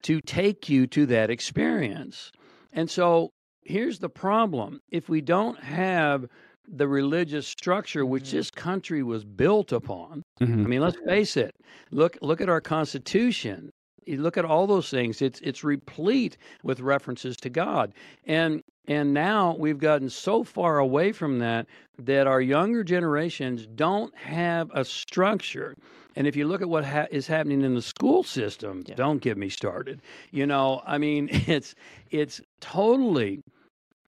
to 0.03 0.21
take 0.21 0.69
you 0.69 0.87
to 0.87 1.07
that 1.07 1.31
experience 1.31 2.31
and 2.73 2.89
so 2.91 3.31
here's 3.65 3.99
the 3.99 4.09
problem 4.11 4.79
if 4.93 5.09
we 5.09 5.21
don't 5.21 5.59
have 5.61 6.27
the 6.69 6.87
religious 6.87 7.47
structure 7.49 8.05
which 8.07 8.25
Mhm. 8.25 8.31
this 8.33 8.51
country 8.51 9.03
was 9.03 9.25
built 9.25 9.73
upon 9.73 10.23
Mhm. 10.41 10.65
I 10.65 10.69
mean, 10.69 10.81
let's 10.83 10.97
face 11.07 11.37
it. 11.37 11.53
Look, 11.93 12.19
look 12.23 12.41
at 12.41 12.49
our 12.49 12.61
Constitution. 12.61 13.71
You 14.07 14.23
look 14.23 14.37
at 14.39 14.45
all 14.45 14.67
those 14.67 14.89
things. 14.91 15.21
It's 15.23 15.41
it's 15.41 15.65
replete 15.65 16.37
with 16.63 16.81
references 16.81 17.37
to 17.39 17.51
God. 17.51 17.93
And 18.27 18.63
And 18.89 19.13
now 19.15 19.57
we've 19.59 19.79
gotten 19.79 20.09
so 20.11 20.45
far 20.45 20.79
away 20.79 21.13
from 21.13 21.39
that 21.41 21.67
that 21.99 22.27
our 22.27 22.41
younger 22.41 22.85
generations 22.85 23.67
don't 23.75 24.15
have 24.17 24.71
a 24.75 24.85
structure. 24.85 25.75
And 26.17 26.27
if 26.27 26.37
you 26.37 26.47
look 26.49 26.63
at 26.63 26.69
what 26.69 26.85
ha- 26.85 27.07
is 27.11 27.27
happening 27.27 27.63
in 27.63 27.75
the 27.75 27.83
school 27.83 28.23
system, 28.23 28.85
Yeah. 28.87 28.95
don't 28.95 29.21
get 29.21 29.37
me 29.37 29.49
started. 29.51 30.01
You 30.31 30.47
know, 30.47 30.83
I 30.87 30.99
mean, 30.99 31.29
it's 31.49 31.75
it's 32.11 32.41
totally 32.61 33.43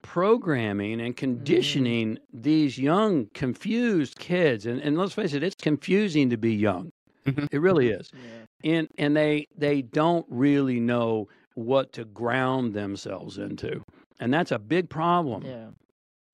programming 0.03 1.01
and 1.01 1.15
mm. 1.15 1.17
conditioning 1.19 2.19
these 2.33 2.79
young 2.79 3.29
confused 3.35 4.19
kids 4.19 4.65
and, 4.67 4.81
and 4.81 4.97
let's 4.97 5.15
face 5.15 5.35
it 5.35 5.43
it's 5.43 5.57
confusing 5.57 6.31
to 6.31 6.37
be 6.37 6.55
young 6.55 6.91
it 7.27 7.61
really 7.61 7.89
is 7.91 8.11
Yeah. 8.15 8.45
And 8.65 8.89
and 8.99 9.17
they 9.17 9.47
they 9.57 9.83
don't 9.83 10.27
really 10.29 10.81
know 10.81 11.29
what 11.55 11.93
to 11.93 12.05
ground 12.05 12.75
themselves 12.75 13.39
into 13.39 13.85
and 14.21 14.33
that's 14.33 14.53
a 14.53 14.59
big 14.59 14.89
problem 14.89 15.43
Yeah. 15.45 15.69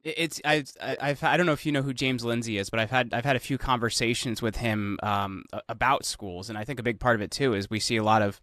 It's 0.05 0.39
I 0.45 0.65
I- 0.83 0.97
I've 1.01 1.23
I 1.25 1.37
don't 1.39 1.47
know 1.47 1.53
if 1.53 1.65
you 1.65 1.73
know 1.73 1.81
who 1.81 1.95
James 1.95 2.25
Lindsay 2.27 2.59
is, 2.59 2.69
but 2.69 2.79
I've 2.79 2.91
had 2.91 3.15
I've 3.15 3.25
had 3.25 3.37
a 3.37 3.41
few 3.41 3.57
conversations 3.57 4.43
with 4.43 4.57
him 4.57 4.99
um, 5.03 5.45
about 5.67 6.05
schools, 6.05 6.51
and 6.51 6.59
I 6.59 6.65
think 6.65 6.79
a 6.79 6.83
big 6.83 7.01
part 7.01 7.15
of 7.17 7.23
it 7.23 7.31
too 7.31 7.55
is 7.55 7.71
we 7.71 7.81
see 7.81 7.97
a 7.97 8.03
lot 8.03 8.21
of, 8.21 8.39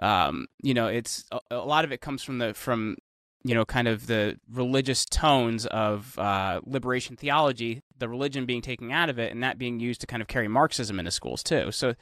um, 0.00 0.48
you 0.62 0.74
know, 0.74 0.88
it's 0.88 1.24
a, 1.32 1.40
a 1.50 1.56
lot 1.64 1.86
of 1.86 1.92
it 1.92 2.02
comes 2.02 2.22
from 2.22 2.36
the 2.38 2.52
from 2.52 2.96
you 3.42 3.54
know 3.54 3.64
kind 3.64 3.88
of 3.88 4.06
the 4.06 4.38
religious 4.52 5.06
tones 5.06 5.64
of 5.64 6.18
uh, 6.18 6.60
liberation 6.66 7.16
theology, 7.16 7.80
the 7.96 8.06
religion 8.08 8.44
being 8.44 8.60
taken 8.60 8.90
out 8.90 9.08
of 9.08 9.18
it, 9.18 9.32
and 9.32 9.42
that 9.42 9.56
being 9.56 9.80
used 9.80 10.02
to 10.02 10.06
kind 10.06 10.20
of 10.20 10.28
carry 10.28 10.46
Marxism 10.46 10.98
into 10.98 11.10
schools 11.10 11.42
too. 11.42 11.72
So 11.72 11.94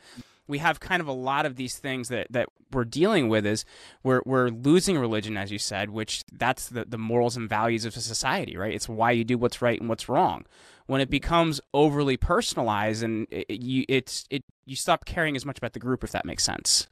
we 0.50 0.58
have 0.58 0.80
kind 0.80 1.00
of 1.00 1.08
a 1.08 1.12
lot 1.12 1.46
of 1.46 1.56
these 1.56 1.78
things 1.78 2.08
that, 2.08 2.26
that 2.30 2.48
we're 2.72 2.84
dealing 2.84 3.28
with 3.28 3.46
is 3.46 3.64
we're, 4.02 4.20
we're 4.26 4.48
losing 4.48 4.98
religion, 4.98 5.36
as 5.36 5.50
you 5.50 5.58
said, 5.58 5.90
which 5.90 6.24
that's 6.32 6.68
the, 6.68 6.84
the 6.84 6.98
morals 6.98 7.36
and 7.36 7.48
values 7.48 7.84
of 7.86 7.96
a 7.96 8.00
society, 8.00 8.56
right? 8.56 8.74
It's 8.74 8.88
why 8.88 9.12
you 9.12 9.24
do 9.24 9.38
what's 9.38 9.62
right 9.62 9.80
and 9.80 9.88
what's 9.88 10.08
wrong. 10.08 10.44
When 10.86 11.00
it 11.00 11.08
becomes 11.08 11.60
overly 11.72 12.16
personalized 12.16 13.02
and 13.02 13.26
it, 13.30 13.46
it- 13.48 13.62
you, 13.62 13.84
it's, 13.88 14.26
it, 14.28 14.44
you 14.66 14.76
stop 14.76 15.04
caring 15.06 15.36
as 15.36 15.46
much 15.46 15.56
about 15.58 15.72
the 15.72 15.78
group, 15.80 16.04
if 16.04 16.10
that 16.12 16.24
makes 16.26 16.44
sense. 16.44 16.88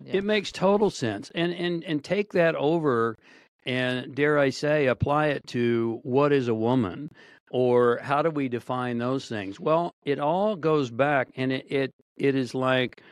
Yeah. 0.00 0.16
It 0.16 0.24
makes 0.24 0.52
total 0.52 0.90
sense. 0.90 1.30
And 1.34 1.52
and 1.54 1.82
and 1.84 2.04
take 2.04 2.32
that 2.32 2.54
over 2.56 3.16
and 3.64 4.14
dare 4.14 4.38
I 4.38 4.50
say 4.50 4.86
apply 4.86 5.28
it 5.28 5.46
to 5.48 6.00
what 6.02 6.30
is 6.32 6.48
a 6.48 6.54
woman 6.54 7.10
or 7.50 7.98
how 8.02 8.20
do 8.20 8.28
we 8.28 8.48
define 8.50 8.98
those 8.98 9.28
things? 9.28 9.58
Well, 9.58 9.94
it 10.04 10.18
all 10.20 10.56
goes 10.56 10.90
back 10.90 11.28
and 11.36 11.52
it 11.52 11.66
it, 11.70 11.94
it 12.18 12.34
is 12.34 12.54
like 12.54 13.02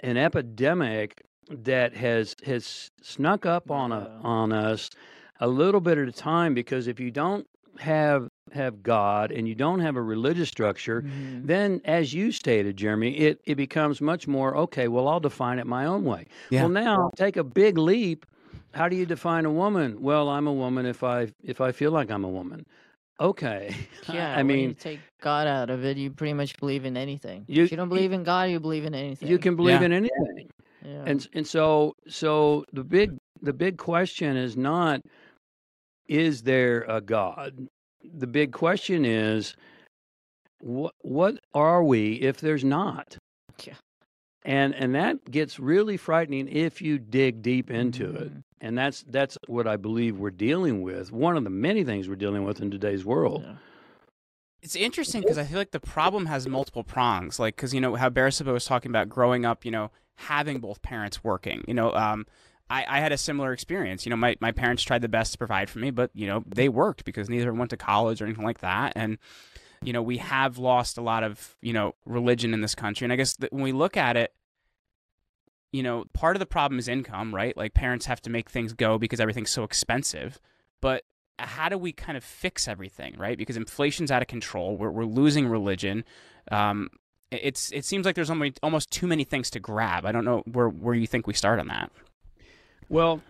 an 0.00 0.16
epidemic 0.16 1.22
that 1.50 1.94
has 1.96 2.36
has 2.44 2.90
snuck 3.02 3.44
up 3.46 3.70
on 3.70 3.92
a, 3.92 4.20
on 4.22 4.52
us 4.52 4.90
a 5.40 5.48
little 5.48 5.80
bit 5.80 5.98
at 5.98 6.06
a 6.08 6.12
time 6.12 6.54
because 6.54 6.86
if 6.86 7.00
you 7.00 7.10
don't 7.10 7.46
have 7.78 8.28
have 8.52 8.82
God 8.82 9.30
and 9.30 9.48
you 9.48 9.54
don't 9.54 9.80
have 9.80 9.96
a 9.96 10.02
religious 10.02 10.48
structure, 10.48 11.02
Mhm. 11.02 11.46
then 11.46 11.80
as 11.84 12.12
you 12.12 12.30
stated 12.32 12.76
jeremy 12.76 13.16
it, 13.16 13.40
it 13.46 13.54
becomes 13.54 14.00
much 14.00 14.26
more 14.28 14.56
okay 14.56 14.88
well 14.88 15.06
i'll 15.08 15.20
define 15.20 15.58
it 15.58 15.66
my 15.66 15.86
own 15.86 16.04
way. 16.04 16.26
Yeah. 16.50 16.62
well 16.62 16.68
now 16.70 17.10
take 17.16 17.36
a 17.36 17.44
big 17.44 17.78
leap. 17.78 18.26
How 18.72 18.88
do 18.88 18.94
you 18.96 19.06
define 19.06 19.44
a 19.46 19.50
woman? 19.52 20.02
Well 20.02 20.28
i'm 20.28 20.46
a 20.46 20.52
woman 20.52 20.84
if 20.86 21.02
i 21.02 21.32
if 21.42 21.60
i 21.60 21.72
feel 21.72 21.90
like 21.90 22.10
i'm 22.10 22.24
a 22.24 22.28
woman 22.28 22.66
okay 23.20 23.74
Yeah, 24.12 24.32
i 24.34 24.38
when 24.38 24.46
mean 24.46 24.68
you 24.70 24.74
take 24.74 25.00
God 25.20 25.46
out 25.46 25.68
of 25.70 25.84
it, 25.84 25.96
you 25.98 26.10
pretty 26.10 26.32
much 26.32 26.58
believe 26.58 26.84
in 26.86 26.96
anything. 26.96 27.44
You- 27.46 27.64
if 27.64 27.70
you 27.70 27.76
don't 27.76 27.90
believe 27.90 28.12
in 28.12 28.24
God, 28.24 28.48
you 28.50 28.58
believe 28.58 28.84
in 28.86 28.94
anything. 28.94 29.28
you 29.28 29.38
can 29.38 29.54
believe 29.56 29.80
Yeah. 29.80 29.86
in 29.86 29.92
anything 29.92 30.48
Yeah. 30.84 31.04
and 31.06 31.28
and 31.34 31.46
so 31.46 31.94
so 32.08 32.64
the 32.72 32.84
big 32.84 33.16
the 33.42 33.52
big 33.52 33.76
question 33.78 34.36
is 34.36 34.56
not 34.56 35.02
is 36.08 36.42
there 36.42 36.82
a 36.88 37.00
god 37.00 37.68
the 38.02 38.26
big 38.26 38.52
question 38.52 39.04
is 39.04 39.54
what 40.60 40.94
what 41.02 41.38
are 41.54 41.82
we 41.84 42.14
if 42.14 42.40
there's 42.40 42.64
not 42.64 43.16
Yeah. 43.64 43.74
and 44.44 44.74
and 44.74 44.94
that 44.94 45.30
gets 45.30 45.58
really 45.60 45.96
frightening 45.96 46.48
if 46.48 46.80
you 46.82 46.98
dig 46.98 47.42
deep 47.42 47.70
into 47.70 48.10
it 48.14 48.32
Mhm. 48.32 48.42
And 48.60 48.76
that's 48.76 49.04
that's 49.08 49.38
what 49.46 49.66
i 49.66 49.76
believe 49.76 50.18
we're 50.18 50.30
dealing 50.30 50.82
with 50.82 51.10
one 51.10 51.36
of 51.36 51.44
the 51.44 51.50
many 51.50 51.82
things 51.82 52.08
we're 52.08 52.14
dealing 52.14 52.44
with 52.44 52.60
in 52.60 52.70
today's 52.70 53.04
world 53.04 53.42
Yeah. 53.46 53.54
It's 54.62 54.76
interesting 54.76 55.22
because 55.22 55.38
I 55.38 55.44
feel 55.44 55.58
like 55.58 55.70
the 55.70 55.80
problem 55.80 56.26
has 56.26 56.46
multiple 56.46 56.84
prongs. 56.84 57.38
Like, 57.38 57.56
because, 57.56 57.72
you 57.72 57.80
know, 57.80 57.94
how 57.94 58.10
Bersabeh 58.10 58.52
was 58.52 58.66
talking 58.66 58.90
about 58.90 59.08
growing 59.08 59.46
up, 59.46 59.64
you 59.64 59.70
know, 59.70 59.90
having 60.16 60.60
both 60.60 60.82
parents 60.82 61.24
working. 61.24 61.64
You 61.66 61.74
know, 61.74 61.94
um, 61.94 62.26
I, 62.68 62.84
I 62.86 63.00
had 63.00 63.10
a 63.10 63.16
similar 63.16 63.52
experience. 63.52 64.04
You 64.04 64.10
know, 64.10 64.16
my, 64.16 64.36
my 64.40 64.52
parents 64.52 64.82
tried 64.82 65.00
the 65.00 65.08
best 65.08 65.32
to 65.32 65.38
provide 65.38 65.70
for 65.70 65.78
me, 65.78 65.90
but, 65.90 66.10
you 66.14 66.26
know, 66.26 66.44
they 66.46 66.68
worked 66.68 67.04
because 67.04 67.30
neither 67.30 67.52
went 67.54 67.70
to 67.70 67.78
college 67.78 68.20
or 68.20 68.26
anything 68.26 68.44
like 68.44 68.60
that. 68.60 68.92
And, 68.96 69.16
you 69.82 69.94
know, 69.94 70.02
we 70.02 70.18
have 70.18 70.58
lost 70.58 70.98
a 70.98 71.02
lot 71.02 71.22
of, 71.22 71.56
you 71.62 71.72
know, 71.72 71.94
religion 72.04 72.52
in 72.52 72.60
this 72.60 72.74
country. 72.74 73.06
And 73.06 73.12
I 73.14 73.16
guess 73.16 73.34
that 73.36 73.52
when 73.52 73.62
we 73.62 73.72
look 73.72 73.96
at 73.96 74.18
it, 74.18 74.34
you 75.72 75.82
know, 75.82 76.04
part 76.12 76.36
of 76.36 76.40
the 76.40 76.46
problem 76.46 76.78
is 76.78 76.88
income, 76.88 77.34
right? 77.34 77.56
Like 77.56 77.74
parents 77.74 78.06
have 78.06 78.20
to 78.22 78.30
make 78.30 78.50
things 78.50 78.72
go 78.72 78.98
because 78.98 79.20
everything's 79.20 79.50
so 79.50 79.62
expensive. 79.64 80.40
But 80.80 81.04
how 81.38 81.68
do 81.68 81.78
we 81.78 81.92
kind 81.92 82.16
of 82.18 82.24
fix 82.24 82.66
everything, 82.68 83.14
right? 83.16 83.38
Because 83.38 83.56
inflation's 83.56 84.10
out 84.10 84.20
of 84.22 84.28
control. 84.28 84.76
We're, 84.76 84.90
we're 84.90 85.04
losing 85.04 85.46
religion. 85.46 86.04
Um, 86.50 86.90
it- 87.30 87.40
it's 87.44 87.70
it 87.72 87.84
seems 87.84 88.04
like 88.04 88.14
there's 88.16 88.30
almost 88.30 88.58
almost 88.62 88.90
too 88.90 89.06
many 89.06 89.24
things 89.24 89.50
to 89.50 89.60
grab. 89.60 90.04
I 90.04 90.12
don't 90.12 90.24
know 90.24 90.42
where 90.52 90.68
where 90.68 90.94
you 90.94 91.06
think 91.06 91.26
we 91.26 91.34
start 91.34 91.60
on 91.60 91.68
that. 91.68 91.90
well 92.88 93.20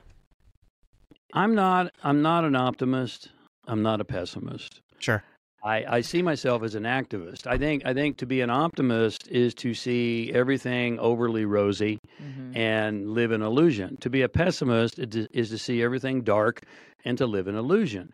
i'm 1.34 1.54
not 1.54 1.92
i'm 2.02 2.22
not 2.22 2.44
an 2.44 2.56
optimist 2.56 3.28
i'm 3.68 3.82
not 3.82 4.00
a 4.00 4.04
pessimist 4.04 4.80
Sure. 4.98 5.22
I, 5.62 5.84
I 5.96 6.00
see 6.00 6.22
myself 6.22 6.62
as 6.62 6.74
an 6.74 6.84
activist. 6.84 7.46
I 7.46 7.58
think 7.58 7.84
I 7.84 7.92
think 7.92 8.16
to 8.18 8.26
be 8.26 8.40
an 8.40 8.50
optimist 8.50 9.28
is 9.28 9.54
to 9.56 9.74
see 9.74 10.30
everything 10.32 10.98
overly 10.98 11.44
rosy 11.44 11.98
Mhm. 12.22 12.56
and 12.56 13.10
live 13.10 13.30
in 13.32 13.42
illusion. 13.42 13.96
To 14.00 14.10
be 14.10 14.22
a 14.22 14.28
pessimist 14.28 14.98
is 14.98 15.50
to 15.50 15.58
see 15.58 15.82
everything 15.82 16.22
dark 16.22 16.62
and 17.04 17.18
to 17.18 17.26
live 17.26 17.46
in 17.48 17.56
illusion. 17.56 18.10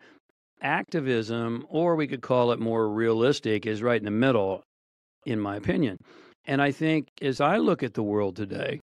Activism, 0.61 1.65
or 1.69 1.95
we 1.95 2.07
could 2.07 2.21
call 2.21 2.51
it 2.51 2.59
more 2.59 2.89
realistic, 2.89 3.65
is 3.65 3.81
right 3.81 3.99
in 3.99 4.05
the 4.05 4.11
middle, 4.11 4.63
in 5.25 5.39
my 5.39 5.55
opinion. 5.55 5.97
And 6.45 6.61
I 6.61 6.71
think 6.71 7.07
as 7.21 7.39
I 7.39 7.57
look 7.57 7.83
at 7.83 7.93
the 7.93 8.03
world 8.03 8.35
today, 8.35 8.79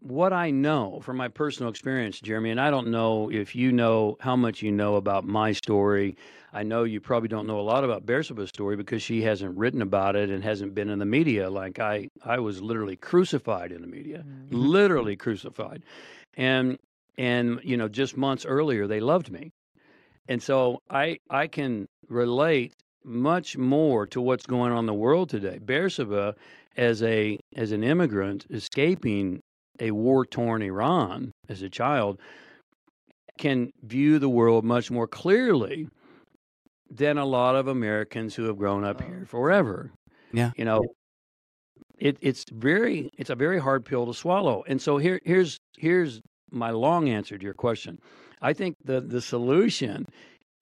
what 0.00 0.32
I 0.32 0.50
know 0.50 1.00
from 1.02 1.16
my 1.16 1.28
personal 1.28 1.70
experience, 1.70 2.20
Jeremy, 2.20 2.50
and 2.50 2.60
I 2.60 2.70
don't 2.70 2.88
know 2.88 3.30
if 3.30 3.56
you 3.56 3.72
know 3.72 4.16
how 4.20 4.36
much 4.36 4.62
you 4.62 4.70
know 4.70 4.96
about 4.96 5.24
my 5.24 5.52
story. 5.52 6.16
I 6.52 6.62
know 6.62 6.84
you 6.84 7.00
probably 7.00 7.28
don't 7.28 7.46
know 7.46 7.60
a 7.60 7.62
lot 7.62 7.84
about 7.84 8.06
Bersabeh's 8.06 8.48
story 8.48 8.76
because 8.76 9.02
she 9.02 9.22
hasn't 9.22 9.56
written 9.56 9.82
about 9.82 10.16
it 10.16 10.30
and 10.30 10.42
hasn't 10.42 10.74
been 10.74 10.88
in 10.88 10.98
the 10.98 11.04
media. 11.04 11.50
Like 11.50 11.78
I, 11.78 12.08
I 12.24 12.38
was 12.38 12.62
literally 12.62 12.96
crucified 12.96 13.70
in 13.72 13.82
the 13.82 13.86
media, 13.88 14.24
Mhm. 14.24 14.46
literally 14.50 15.16
crucified, 15.16 15.82
and 16.36 16.78
and 17.18 17.60
you 17.62 17.76
know 17.76 17.88
just 17.88 18.16
months 18.16 18.46
earlier 18.46 18.86
they 18.86 19.00
loved 19.00 19.30
me, 19.30 19.50
and 20.28 20.42
so 20.42 20.80
I 20.88 21.18
I 21.28 21.48
can 21.48 21.86
relate 22.08 22.72
much 23.04 23.56
more 23.58 24.06
to 24.06 24.20
what's 24.20 24.46
going 24.46 24.72
on 24.72 24.80
in 24.80 24.86
the 24.86 24.94
world 24.94 25.28
today. 25.28 25.58
Bersabeh, 25.58 26.34
as 26.76 27.02
a 27.02 27.38
as 27.56 27.72
an 27.72 27.84
immigrant 27.84 28.46
escaping 28.50 29.40
a 29.80 29.90
war 29.90 30.24
torn 30.24 30.62
Iran 30.62 31.32
as 31.48 31.62
a 31.62 31.68
child, 31.68 32.18
can 33.38 33.70
view 33.82 34.18
the 34.18 34.28
world 34.28 34.64
much 34.64 34.90
more 34.90 35.06
clearly 35.06 35.88
than 36.90 37.18
a 37.18 37.24
lot 37.24 37.56
of 37.56 37.68
Americans 37.68 38.34
who 38.34 38.44
have 38.44 38.58
grown 38.58 38.84
up 38.84 39.02
here 39.02 39.20
oh. 39.22 39.26
forever. 39.26 39.92
Yeah. 40.32 40.52
You 40.56 40.64
know, 40.64 40.84
it, 41.98 42.16
it's 42.20 42.44
very 42.52 43.10
it's 43.18 43.30
a 43.30 43.34
very 43.34 43.58
hard 43.58 43.84
pill 43.84 44.06
to 44.06 44.14
swallow. 44.14 44.64
And 44.66 44.80
so 44.80 44.98
here 44.98 45.20
here's 45.24 45.58
here's 45.76 46.20
my 46.50 46.70
long 46.70 47.08
answer 47.08 47.36
to 47.36 47.44
your 47.44 47.54
question. 47.54 47.98
I 48.40 48.52
think 48.52 48.76
the 48.84 49.00
the 49.00 49.20
solution 49.20 50.06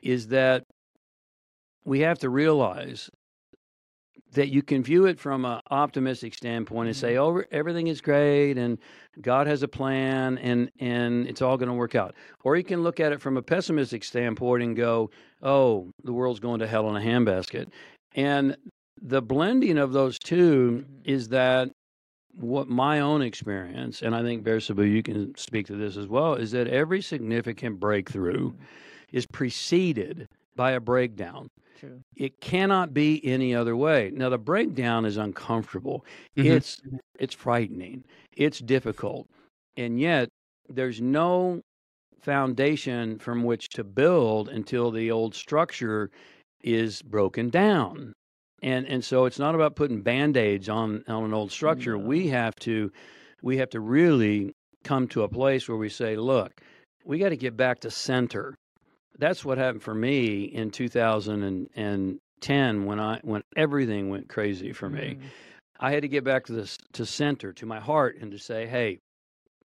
is 0.02 0.28
that 0.28 0.64
we 1.85 2.00
have 2.00 2.18
to 2.21 2.30
realize 2.30 3.11
that 4.33 4.49
you 4.49 4.62
can 4.62 4.83
view 4.83 5.06
it 5.06 5.18
from 5.18 5.45
an 5.45 5.61
optimistic 5.71 6.35
standpoint 6.35 6.88
and 6.88 6.97
say, 6.97 7.14
mm-hmm. 7.14 7.38
"Oh, 7.38 7.45
everything 7.50 7.87
is 7.87 8.00
great, 8.00 8.59
and 8.59 8.78
God 9.21 9.47
has 9.47 9.62
a 9.62 9.68
plan, 9.68 10.38
and 10.38 10.71
and 10.78 11.26
it's 11.26 11.42
all 11.42 11.56
going 11.56 11.68
to 11.68 11.75
work 11.75 11.95
out." 11.95 12.14
Or 12.45 12.56
you 12.56 12.64
can 12.64 12.83
look 12.83 13.00
at 13.00 13.12
it 13.12 13.21
from 13.21 13.37
a 13.37 13.42
pessimistic 13.42 14.04
standpoint 14.04 14.62
and 14.62 14.76
go, 14.76 15.11
"Oh, 15.42 15.90
the 16.04 16.12
world's 16.12 16.40
going 16.40 16.61
to 16.61 16.66
hell 16.66 16.88
in 16.88 16.97
a 16.97 17.04
handbasket." 17.04 17.68
And 18.14 18.56
the 19.00 19.23
blending 19.23 19.78
of 19.78 19.92
those 19.92 20.18
two 20.18 20.85
mm-hmm. 20.85 21.00
is 21.04 21.28
that 21.28 21.71
what 22.38 22.68
my 22.68 23.00
own 23.00 23.23
experience, 23.23 24.02
and 24.02 24.14
I 24.14 24.23
think 24.23 24.45
Bersabeh, 24.45 24.90
you 24.90 25.02
can 25.02 25.35
speak 25.37 25.66
to 25.68 25.76
this 25.76 25.97
as 25.97 26.06
well, 26.06 26.35
is 26.35 26.50
that 26.50 26.68
every 26.68 27.00
significant 27.00 27.80
breakthrough 27.80 28.50
mm-hmm. 28.50 28.62
is 29.12 29.26
preceded 29.26 30.28
by 30.54 30.73
a 30.73 30.80
breakdown. 30.80 31.49
True. 31.76 32.00
It 32.16 32.40
cannot 32.40 32.95
be 32.95 33.25
any 33.25 33.54
other 33.54 33.76
way. 33.76 34.11
Now 34.14 34.30
the 34.30 34.38
breakdown 34.38 35.04
is 35.04 35.16
uncomfortable. 35.16 36.04
Mhm. 36.37 36.47
It's 36.47 36.80
it's 37.18 37.35
frightening. 37.35 38.04
It's 38.37 38.59
difficult. 38.61 39.28
And 39.76 40.00
yet 40.00 40.28
there's 40.68 41.00
no 41.00 41.61
foundation 42.21 43.18
from 43.18 43.45
which 43.45 43.68
to 43.71 43.85
build 43.85 44.49
until 44.49 44.90
the 44.90 45.11
old 45.11 45.35
structure 45.35 46.11
is 46.62 47.02
broken 47.02 47.50
down. 47.50 48.12
And 48.62 48.87
and 48.87 49.04
so 49.04 49.26
it's 49.26 49.38
not 49.38 49.54
about 49.54 49.76
putting 49.76 50.02
band-aids 50.02 50.68
on 50.68 51.04
on 51.09 51.25
an 51.25 51.35
old 51.35 51.52
structure. 51.52 51.99
No. 51.99 52.04
We 52.06 52.28
have 52.28 52.54
to 52.61 52.90
we 53.42 53.59
have 53.59 53.71
to 53.71 53.80
really 53.80 54.52
come 54.85 55.09
to 55.09 55.23
a 55.25 55.28
place 55.28 55.68
where 55.68 55.76
we 55.78 55.88
say, 55.90 56.16
look, 56.16 56.52
we 57.04 57.18
got 57.18 57.30
to 57.30 57.37
get 57.37 57.56
back 57.56 57.80
to 57.80 57.90
center. 57.90 58.54
That's 59.18 59.44
what 59.44 59.58
happened 59.58 59.82
for 59.82 59.94
me 59.94 60.44
in 60.44 60.70
2010 60.70 62.85
when 62.85 63.00
I 63.00 63.20
when 63.23 63.42
everything 63.56 64.11
went 64.11 64.28
crazy 64.28 64.73
for 64.73 64.88
me. 64.88 65.18
Mm. 65.20 65.26
I 65.78 65.90
had 65.90 66.02
to 66.02 66.08
get 66.08 66.25
back 66.25 66.46
to 66.46 66.52
this 66.52 66.78
to 66.92 67.06
center, 67.06 67.52
to 67.54 67.66
my 67.66 67.80
heart, 67.80 68.16
and 68.20 68.30
to 68.32 68.38
say, 68.38 68.66
"Hey, 68.66 69.00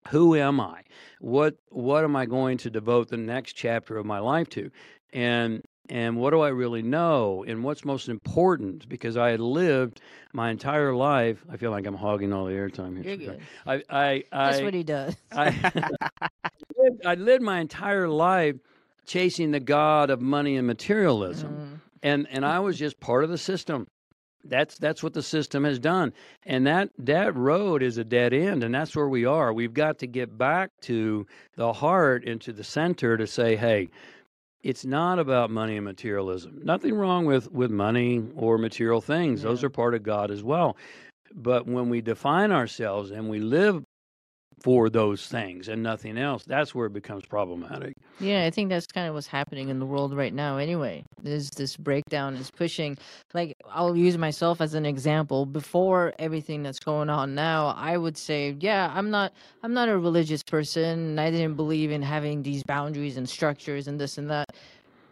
who 0.10 0.36
am 0.36 0.60
I? 0.60 0.84
What 1.20 1.56
what 1.70 2.04
am 2.04 2.16
I 2.16 2.26
going 2.26 2.58
to 2.60 2.70
devote 2.70 3.10
the 3.10 3.18
next 3.18 3.54
chapter 3.54 3.98
of 3.98 4.06
my 4.06 4.20
life 4.20 4.50
to?" 4.52 4.72
And 5.14 5.64
and 5.90 6.18
what 6.18 6.32
do 6.32 6.42
I 6.42 6.50
really 6.50 6.82
know? 6.82 7.46
And 7.48 7.64
what's 7.64 7.86
most 7.86 8.10
important? 8.10 8.90
Because 8.90 9.16
I 9.16 9.30
had 9.30 9.40
lived 9.40 10.02
my 10.34 10.50
entire 10.50 10.94
life. 10.94 11.46
I 11.50 11.58
feel 11.58 11.72
like 11.72 11.86
I'm 11.86 11.96
hogging 11.96 12.34
all 12.34 12.46
the 12.46 12.54
airtime 12.54 13.02
here. 13.02 13.16
You're 13.16 13.36
good. 13.36 13.42
I 13.66 13.84
I 13.90 14.24
That's 14.32 14.62
what 14.62 14.74
he 14.74 14.84
does. 14.84 15.16
I, 15.32 15.50
lived, 16.78 17.06
I 17.06 17.16
lived 17.16 17.44
my 17.44 17.60
entire 17.60 18.08
life 18.08 18.56
chasing 19.08 19.52
the 19.52 19.60
god 19.60 20.10
of 20.10 20.22
money 20.22 20.56
and 20.58 20.68
materialism 20.68 21.52
Mm. 21.52 21.80
and 22.04 22.28
and 22.30 22.46
I 22.46 22.60
was 22.60 22.78
just 22.78 23.00
part 23.00 23.24
of 23.24 23.30
the 23.30 23.38
system. 23.38 23.88
That's 24.44 24.78
that's 24.78 25.02
what 25.04 25.14
the 25.14 25.24
system 25.24 25.64
has 25.66 25.80
done, 25.80 26.14
and 26.46 26.66
that 26.68 26.90
that 27.00 27.36
road 27.36 27.82
is 27.84 27.98
a 27.98 28.04
dead 28.04 28.34
end, 28.34 28.64
and 28.64 28.74
that's 28.74 28.96
where 28.96 29.10
we 29.10 29.26
are. 29.26 29.52
We've 29.52 29.74
got 29.74 30.00
to 30.00 30.08
get 30.08 30.38
back 30.38 30.70
to 30.84 31.26
the 31.56 31.74
heart 31.74 32.24
and 32.26 32.40
to 32.42 32.54
the 32.54 32.64
center 32.64 33.18
to 33.18 33.28
say, 33.28 33.56
hey. 33.56 33.90
It's 34.64 34.84
not 34.86 35.18
about 35.20 35.50
money 35.52 35.78
and 35.78 35.86
materialism. 35.86 36.60
Nothing 36.64 36.96
wrong 36.96 37.26
with, 37.26 37.50
with 37.54 37.72
money 37.72 38.24
or 38.36 38.58
material 38.58 39.00
things. 39.00 39.44
Those 39.44 39.64
are 39.64 39.70
part 39.70 39.94
of 39.94 40.04
God 40.04 40.30
as 40.30 40.44
well. 40.44 40.76
But 41.34 41.68
when 41.68 41.90
we 41.90 42.02
define 42.02 42.52
ourselves 42.52 43.12
and 43.12 43.30
we 43.30 43.40
live 43.40 43.84
for 44.64 44.90
those 44.90 45.28
things 45.28 45.68
and 45.68 45.84
nothing 45.84 46.18
else, 46.18 46.44
that's 46.44 46.74
where 46.74 46.88
it 46.88 46.94
becomes 46.94 47.26
problematic. 47.26 47.94
Yeah, 48.20 48.46
I 48.46 48.50
think 48.50 48.70
that's 48.70 48.88
kind 48.88 49.08
of 49.08 49.14
what's 49.14 49.28
happening 49.28 49.70
in 49.70 49.80
the 49.80 49.86
world 49.86 50.16
right 50.16 50.34
now. 50.34 50.58
Anyway, 50.58 51.04
there's 51.22 51.50
this 51.52 51.78
breakdown 51.78 52.36
is 52.36 52.50
pushing. 52.50 52.98
Like 53.34 53.56
I'll 53.70 53.96
use 53.96 54.18
myself 54.18 54.60
as 54.60 54.74
an 54.74 54.86
example. 54.86 55.46
Before 55.46 56.14
everything 56.18 56.64
that's 56.64 56.80
going 56.80 57.10
on 57.10 57.36
now, 57.36 57.76
I 57.78 57.98
would 57.98 58.18
say, 58.18 58.56
yeah, 58.60 58.92
I'm 58.96 59.12
not, 59.12 59.34
I'm 59.62 59.74
not 59.74 59.90
a 59.90 59.98
religious 59.98 60.42
person. 60.42 61.20
I 61.20 61.30
didn't 61.30 61.56
believe 61.56 61.92
in 61.92 62.02
having 62.02 62.42
these 62.42 62.64
boundaries 62.64 63.18
and 63.18 63.30
structures 63.30 63.88
and 63.88 64.00
this 64.00 64.18
and 64.18 64.30
that. 64.32 64.56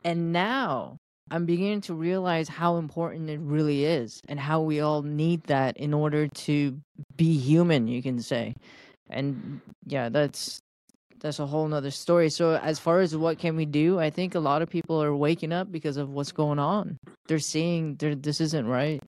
And 0.03 0.33
now 0.33 0.97
I'm 1.31 1.45
beginning 1.45 1.81
to 1.81 1.93
realize 1.93 2.47
how 2.47 2.77
important 2.77 3.29
it 3.29 3.39
really 3.39 3.85
is, 3.85 4.21
and 4.27 4.39
how 4.39 4.61
we 4.61 4.79
all 4.79 5.01
need 5.01 5.43
that 5.45 5.77
in 5.77 5.93
order 5.93 6.27
to 6.27 6.79
be 7.15 7.37
human. 7.37 7.87
You 7.87 8.03
can 8.03 8.21
say, 8.21 8.55
and 9.09 9.61
yeah, 9.85 10.09
that's 10.09 10.59
that's 11.19 11.39
a 11.39 11.45
whole 11.45 11.67
nother 11.67 11.91
story. 11.91 12.29
So 12.29 12.55
as 12.55 12.79
far 12.79 12.99
as 12.99 13.15
what 13.15 13.39
can 13.39 13.55
we 13.55 13.65
do, 13.65 13.99
I 13.99 14.09
think 14.09 14.35
a 14.35 14.39
lot 14.39 14.61
of 14.61 14.69
people 14.69 15.01
are 15.01 15.15
waking 15.15 15.51
up 15.51 15.71
because 15.71 15.97
of 15.97 16.09
what's 16.09 16.31
going 16.31 16.59
on. 16.59 16.97
They're 17.27 17.39
seeing 17.39 17.95
they're, 17.95 18.15
this 18.15 18.41
isn't 18.41 18.67
right. 18.67 19.01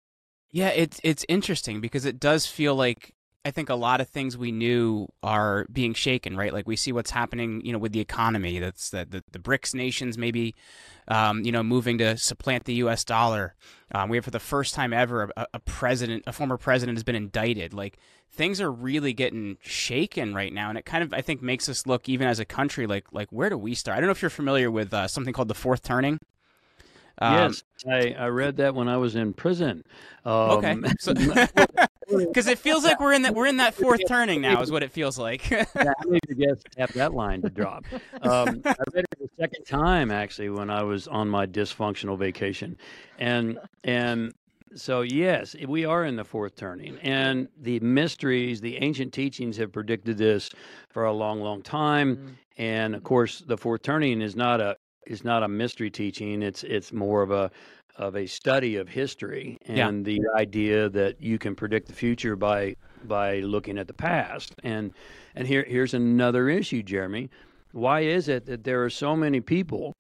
Yeah, 0.52 0.70
it's 0.70 1.00
it's 1.04 1.26
interesting 1.28 1.82
because 1.82 2.06
it 2.06 2.20
does 2.20 2.46
feel 2.46 2.76
like 2.76 3.14
I 3.46 3.52
think 3.52 3.70
a 3.70 3.76
lot 3.76 4.02
of 4.02 4.10
things 4.10 4.38
we 4.38 4.52
knew 4.52 5.08
are 5.24 5.66
being 5.72 5.94
shaken, 5.94 6.36
right? 6.36 6.52
Like 6.52 6.68
we 6.68 6.76
see 6.76 6.92
what's 6.92 7.12
happening, 7.12 7.62
you 7.64 7.72
know, 7.72 7.80
with 7.80 7.94
the 7.94 8.02
economy. 8.02 8.60
That's 8.60 8.90
the 8.90 9.06
the, 9.10 9.24
the 9.32 9.40
BRICS 9.40 9.74
nations 9.74 10.18
maybe, 10.18 10.54
um, 11.08 11.44
you 11.46 11.52
know, 11.52 11.64
moving 11.64 11.98
to 12.00 12.18
supplant 12.18 12.66
the 12.66 12.74
U.S. 12.76 13.06
dollar. 13.06 13.56
Um, 13.94 14.10
we 14.10 14.18
have 14.18 14.26
for 14.26 14.32
the 14.32 14.40
first 14.40 14.74
time 14.74 14.92
ever 14.92 15.32
a, 15.38 15.48
a 15.54 15.60
president, 15.60 16.24
a 16.28 16.34
former 16.34 16.58
president, 16.58 16.98
has 16.98 17.04
been 17.06 17.16
indicted. 17.16 17.74
Like 17.74 17.98
things 18.30 18.60
are 18.60 18.72
really 18.72 19.14
getting 19.14 19.58
shaken 19.62 20.34
right 20.36 20.52
now, 20.52 20.68
and 20.70 20.78
it 20.78 20.86
kind 20.86 21.04
of 21.04 21.14
I 21.14 21.22
think 21.22 21.42
makes 21.42 21.70
us 21.70 21.86
look 21.88 22.10
even 22.10 22.28
as 22.28 22.40
a 22.40 22.46
country 22.46 22.86
like 22.86 23.06
like 23.14 23.30
where 23.32 23.50
do 23.50 23.58
we 23.58 23.74
start? 23.76 23.98
I 23.98 24.02
don't 24.02 24.08
know 24.08 24.12
if 24.12 24.22
you're 24.22 24.30
familiar 24.30 24.70
with 24.70 24.94
uh, 24.94 25.08
something 25.08 25.34
called 25.34 25.48
the 25.48 25.56
fourth 25.56 25.84
turning. 25.84 26.20
Um, 27.20 27.34
yes, 27.34 27.64
I, 27.90 28.14
I 28.18 28.28
read 28.28 28.58
that 28.58 28.76
when 28.76 28.88
I 28.88 28.98
was 28.98 29.16
in 29.16 29.34
prison. 29.34 29.84
Um, 30.26 30.52
Okay. 30.52 30.76
Because 32.10 32.48
it 32.48 32.58
feels 32.58 32.84
like 32.84 33.00
we're 33.00 33.14
in 33.14 33.24
that 33.24 33.36
we're 33.36 33.48
in 33.48 33.58
that 33.58 33.74
fourth 33.76 34.02
turning 34.08 34.42
now, 34.42 34.62
is 34.62 34.72
what 34.72 34.84
it 34.84 34.92
feels 34.92 35.20
like. 35.20 35.50
yeah, 35.50 35.66
I 35.76 35.92
need 36.06 36.22
to 36.28 36.36
guess 36.36 36.62
have 36.78 36.94
that 36.94 37.14
line 37.14 37.42
to 37.42 37.50
drop. 37.50 37.86
Um, 38.22 38.62
I 38.66 38.76
read 38.94 39.06
it 39.12 39.20
the 39.20 39.30
second 39.40 39.66
time 39.66 40.12
actually 40.12 40.50
when 40.50 40.70
I 40.70 40.84
was 40.84 41.08
on 41.08 41.28
my 41.28 41.46
dysfunctional 41.46 42.18
vacation, 42.18 42.78
and 43.20 43.60
and 43.84 44.34
so 44.76 45.02
yes, 45.02 45.56
we 45.68 45.86
are 45.86 46.06
in 46.06 46.16
the 46.16 46.26
fourth 46.26 46.56
turning, 46.56 46.98
and 47.00 47.48
the 47.60 47.80
mysteries, 47.82 48.62
the 48.62 48.78
ancient 48.78 49.14
teachings 49.14 49.58
have 49.58 49.72
predicted 49.72 50.18
this 50.18 50.50
for 50.90 51.06
a 51.06 51.14
long, 51.14 51.42
long 51.42 51.62
time, 51.62 52.38
and 52.58 52.96
of 52.96 53.04
course, 53.04 53.44
the 53.46 53.58
fourth 53.58 53.82
turning 53.82 54.22
is 54.22 54.36
not 54.36 54.62
a 54.62 54.78
is 55.06 55.24
not 55.24 55.44
a 55.44 55.48
mystery 55.48 55.90
teaching. 55.90 56.42
It's 56.42 56.64
it's 56.64 56.92
more 56.92 57.22
of 57.22 57.32
a 57.32 57.52
of 57.98 58.16
a 58.16 58.26
study 58.28 58.76
of 58.78 58.88
history 58.90 59.58
Yeah. 59.68 59.88
and 59.90 60.06
the 60.06 60.20
idea 60.36 60.90
that 60.90 61.22
you 61.22 61.38
can 61.38 61.56
predict 61.56 61.88
the 61.88 61.94
future 61.94 62.36
by 62.36 62.76
by 63.04 63.40
looking 63.40 63.78
at 63.78 63.88
the 63.88 63.94
past. 63.94 64.54
And 64.64 64.92
and 65.36 65.48
here 65.48 65.64
here's 65.68 65.94
another 65.94 66.50
issue, 66.50 66.84
Jeremy. 66.84 67.30
Why 67.72 68.02
is 68.02 68.28
it 68.28 68.46
that 68.46 68.64
there 68.64 68.84
are 68.84 68.90
so 68.90 69.16
many 69.16 69.40
people 69.42 69.94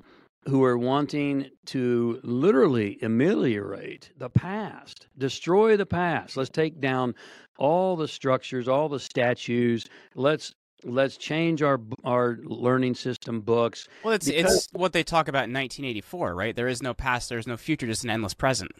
who 0.47 0.63
are 0.63 0.77
wanting 0.77 1.49
to 1.65 2.19
literally 2.23 2.97
ameliorate 3.01 4.11
the 4.17 4.29
past, 4.29 5.07
destroy 5.17 5.75
the 5.77 5.85
past? 5.85 6.37
Let's 6.37 6.49
take 6.49 6.79
down 6.79 7.13
all 7.57 7.95
the 7.95 8.07
structures, 8.07 8.67
all 8.67 8.87
the 8.89 8.99
statues. 8.99 9.85
Let's 10.15 10.53
let's 10.87 11.17
change 11.17 11.61
our 11.61 11.79
our 12.03 12.37
learning 12.43 12.95
system 12.95 13.41
books. 13.41 13.87
well, 14.03 14.13
it's 14.13 14.27
Because- 14.27 14.55
it's 14.55 14.67
what 14.73 14.93
they 14.93 15.03
talk 15.03 15.27
about 15.27 15.45
in 15.45 15.53
1984, 15.53 16.33
right? 16.35 16.55
There 16.55 16.67
is 16.67 16.81
no 16.81 16.93
past, 16.93 17.29
there 17.29 17.37
is 17.39 17.47
no 17.47 17.57
future, 17.57 17.85
just 17.87 18.03
an 18.03 18.09
endless 18.09 18.33
present. 18.33 18.71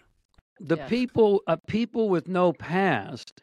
The 0.59 0.77
Yeah. 0.77 0.87
people 0.87 1.41
uh, 1.47 1.57
people 1.67 2.09
with 2.09 2.27
no 2.27 2.53
past 2.53 3.39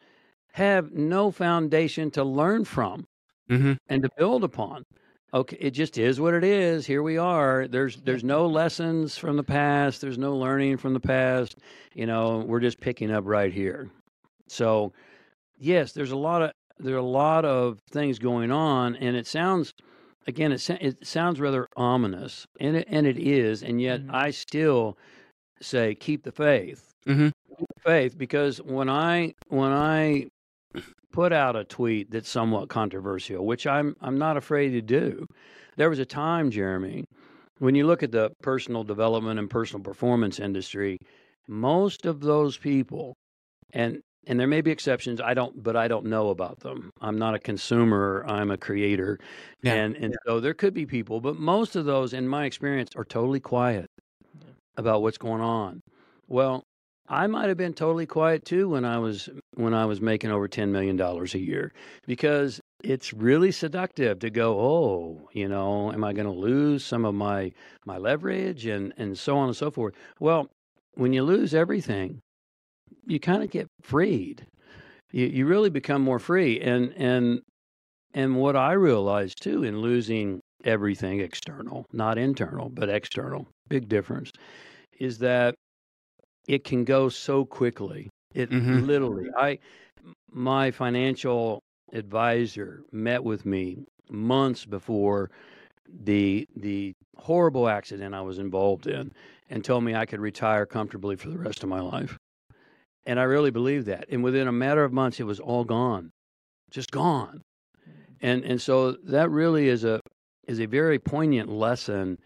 have 0.53 0.91
no 0.91 1.31
foundation 1.31 2.11
to 2.11 2.23
learn 2.23 2.65
from. 2.65 3.07
Mm-hmm. 3.49 3.73
and 3.89 4.01
to 4.01 4.09
build 4.17 4.43
upon. 4.43 4.85
Okay, 5.31 5.55
it 5.59 5.69
just 5.71 5.99
is 5.99 6.19
what 6.19 6.33
it 6.33 6.43
is. 6.43 6.87
Here 6.87 7.03
we 7.03 7.17
are. 7.19 7.67
There's 7.67 7.97
there's 7.97 8.23
no 8.23 8.47
lessons 8.47 9.19
from 9.19 9.37
the 9.37 9.43
past. 9.43 10.01
There's 10.01 10.17
no 10.17 10.35
learning 10.35 10.77
from 10.77 10.93
the 10.95 10.99
past. 10.99 11.55
You 11.93 12.07
know, 12.07 12.39
we're 12.39 12.59
just 12.59 12.79
picking 12.79 13.11
up 13.11 13.23
right 13.27 13.53
here. 13.53 13.91
So, 14.47 14.93
yes, 15.59 15.91
there's 15.91 16.09
a 16.11 16.17
lot 16.17 16.41
of 16.41 16.51
there 16.79 16.95
are 16.95 16.99
a 16.99 17.01
lot 17.01 17.45
of 17.45 17.79
things 17.91 18.19
going 18.19 18.51
on, 18.51 18.95
and 18.95 19.15
it 19.15 19.27
sounds 19.27 19.73
again 20.27 20.51
it 20.51 20.69
it 20.69 21.05
sounds 21.05 21.39
rather 21.39 21.67
ominous, 21.77 22.45
and 22.59 22.77
it 22.77 22.87
and 22.89 23.07
it 23.07 23.17
is, 23.17 23.63
and 23.63 23.81
yet 23.81 24.01
Mhm. 24.01 24.13
I 24.13 24.31
still 24.31 24.97
say 25.61 25.95
keep 25.95 26.23
the 26.23 26.31
faith. 26.31 26.91
Mhm. 27.07 27.31
Keep 27.57 27.67
the 27.75 27.81
faith 27.81 28.17
because 28.17 28.61
when 28.61 28.89
I 28.89 29.33
when 29.47 29.71
I 29.71 30.27
put 31.11 31.31
out 31.31 31.55
a 31.55 31.63
tweet 31.63 32.11
that's 32.11 32.29
somewhat 32.29 32.69
controversial, 32.69 33.45
which 33.45 33.65
I'm 33.67 33.95
I'm 34.01 34.17
not 34.17 34.37
afraid 34.37 34.71
to 34.71 34.81
do. 34.81 35.25
There 35.77 35.89
was 35.89 35.99
a 35.99 36.05
time, 36.05 36.51
Jeremy, 36.51 37.05
when 37.59 37.75
you 37.75 37.85
look 37.87 38.03
at 38.03 38.11
the 38.11 38.31
personal 38.41 38.83
development 38.83 39.39
and 39.39 39.49
personal 39.49 39.83
performance 39.83 40.39
industry, 40.39 40.97
most 41.47 42.05
of 42.05 42.21
those 42.21 42.57
people, 42.57 43.13
and 43.73 44.01
and 44.27 44.39
there 44.39 44.47
may 44.47 44.61
be 44.61 44.71
exceptions, 44.71 45.21
I 45.21 45.33
don't, 45.33 45.61
but 45.63 45.75
I 45.75 45.87
don't 45.87 46.05
know 46.05 46.29
about 46.29 46.59
them. 46.59 46.89
I'm 47.01 47.17
not 47.17 47.35
a 47.35 47.39
consumer. 47.39 48.25
I'm 48.27 48.51
a 48.51 48.57
creator, 48.57 49.19
Yeah. 49.61 49.73
and 49.75 49.95
and 49.95 50.15
so 50.25 50.39
there 50.39 50.53
could 50.53 50.73
be 50.73 50.85
people, 50.85 51.21
but 51.21 51.37
most 51.37 51.75
of 51.75 51.85
those, 51.85 52.13
in 52.13 52.27
my 52.27 52.45
experience, 52.45 52.89
are 52.95 53.05
totally 53.05 53.39
quiet 53.39 53.87
about 54.77 55.01
what's 55.01 55.17
going 55.17 55.41
on. 55.41 55.81
Well, 56.27 56.63
I 57.07 57.27
might 57.27 57.49
have 57.49 57.57
been 57.57 57.73
totally 57.73 58.05
quiet 58.07 58.45
too 58.45 58.69
when 58.69 58.83
I 58.85 58.97
was 58.97 59.29
when 59.55 59.73
I 59.73 59.85
was 59.85 60.01
making 60.01 60.31
over 60.31 60.47
ten 60.47 60.71
million 60.71 60.95
dollars 60.97 61.35
a 61.35 61.39
year 61.39 61.71
because 62.07 62.59
it's 62.83 63.13
really 63.13 63.51
seductive 63.51 64.19
to 64.19 64.29
go, 64.29 64.59
oh, 64.59 65.29
you 65.33 65.47
know, 65.47 65.91
am 65.91 66.03
I 66.03 66.13
going 66.13 66.25
to 66.27 66.31
lose 66.31 66.83
some 66.83 67.05
of 67.05 67.13
my 67.15 67.51
my 67.85 67.97
leverage 67.97 68.65
and 68.65 68.93
and 68.97 69.17
so 69.17 69.37
on 69.37 69.47
and 69.49 69.55
so 69.57 69.69
forth. 69.71 69.93
Well, 70.19 70.49
when 70.95 71.13
you 71.13 71.23
lose 71.23 71.53
everything, 71.53 72.21
you 73.07 73.19
kind 73.19 73.43
of 73.43 73.49
get 73.51 73.67
freed. 73.81 74.45
You 75.11 75.27
you 75.27 75.47
really 75.47 75.69
become 75.69 76.01
more 76.03 76.19
free 76.19 76.61
and 76.61 76.93
and 76.95 77.41
and 78.13 78.37
what 78.37 78.55
I 78.55 78.73
realized 78.73 79.41
too 79.43 79.63
in 79.63 79.79
losing 79.79 80.41
everything 80.65 81.21
external, 81.21 81.85
not 81.93 82.17
internal, 82.17 82.69
but 82.69 82.89
external, 82.89 83.47
big 83.69 83.89
difference, 83.89 84.31
is 84.99 85.19
that 85.19 85.55
it 86.47 86.63
can 86.63 86.83
go 86.85 87.09
so 87.09 87.45
quickly. 87.45 88.09
It 88.33 88.51
Mhm. 88.51 88.79
literally, 88.79 89.25
I, 89.37 89.59
my 90.31 90.71
financial 90.71 91.61
advisor 91.93 92.83
met 92.91 93.23
with 93.23 93.45
me 93.45 93.85
months 94.09 94.65
before 94.65 95.31
the 95.89 96.45
the 96.55 96.93
horrible 97.17 97.69
accident 97.69 98.15
I 98.15 98.21
was 98.21 98.39
involved 98.39 98.87
in 98.87 99.13
and 99.49 99.63
told 99.65 99.83
me 99.83 99.95
I 99.95 100.05
could 100.07 100.19
retire 100.21 100.65
comfortably 100.65 101.15
for 101.17 101.29
the 101.29 101.39
rest 101.39 101.63
of 101.63 101.69
my 101.69 101.81
life. 101.81 102.17
And 103.05 103.19
I 103.19 103.23
really 103.23 103.51
believe 103.51 103.85
that. 103.85 104.05
And 104.09 104.23
within 104.23 104.47
a 104.47 104.51
matter 104.51 104.83
of 104.83 104.91
months, 104.91 105.19
it 105.19 105.23
was 105.23 105.39
all 105.39 105.63
gone, 105.63 106.11
just 106.71 106.91
gone. 106.91 107.41
And 108.21 108.43
and 108.43 108.61
so 108.61 108.93
that 109.03 109.29
really 109.29 109.67
is 109.69 109.83
a 109.83 109.99
is 110.47 110.59
a 110.59 110.65
very 110.65 110.99
poignant 110.99 111.49
lesson 111.49 112.17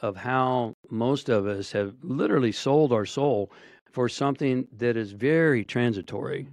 of 0.00 0.16
how 0.16 0.74
most 0.90 1.28
of 1.28 1.46
us 1.46 1.72
have 1.72 1.94
literally 2.02 2.52
sold 2.52 2.92
our 2.92 3.06
soul 3.06 3.50
for 3.92 4.08
something 4.08 4.68
that 4.76 4.96
is 4.96 5.12
very 5.12 5.64
transitory. 5.64 6.46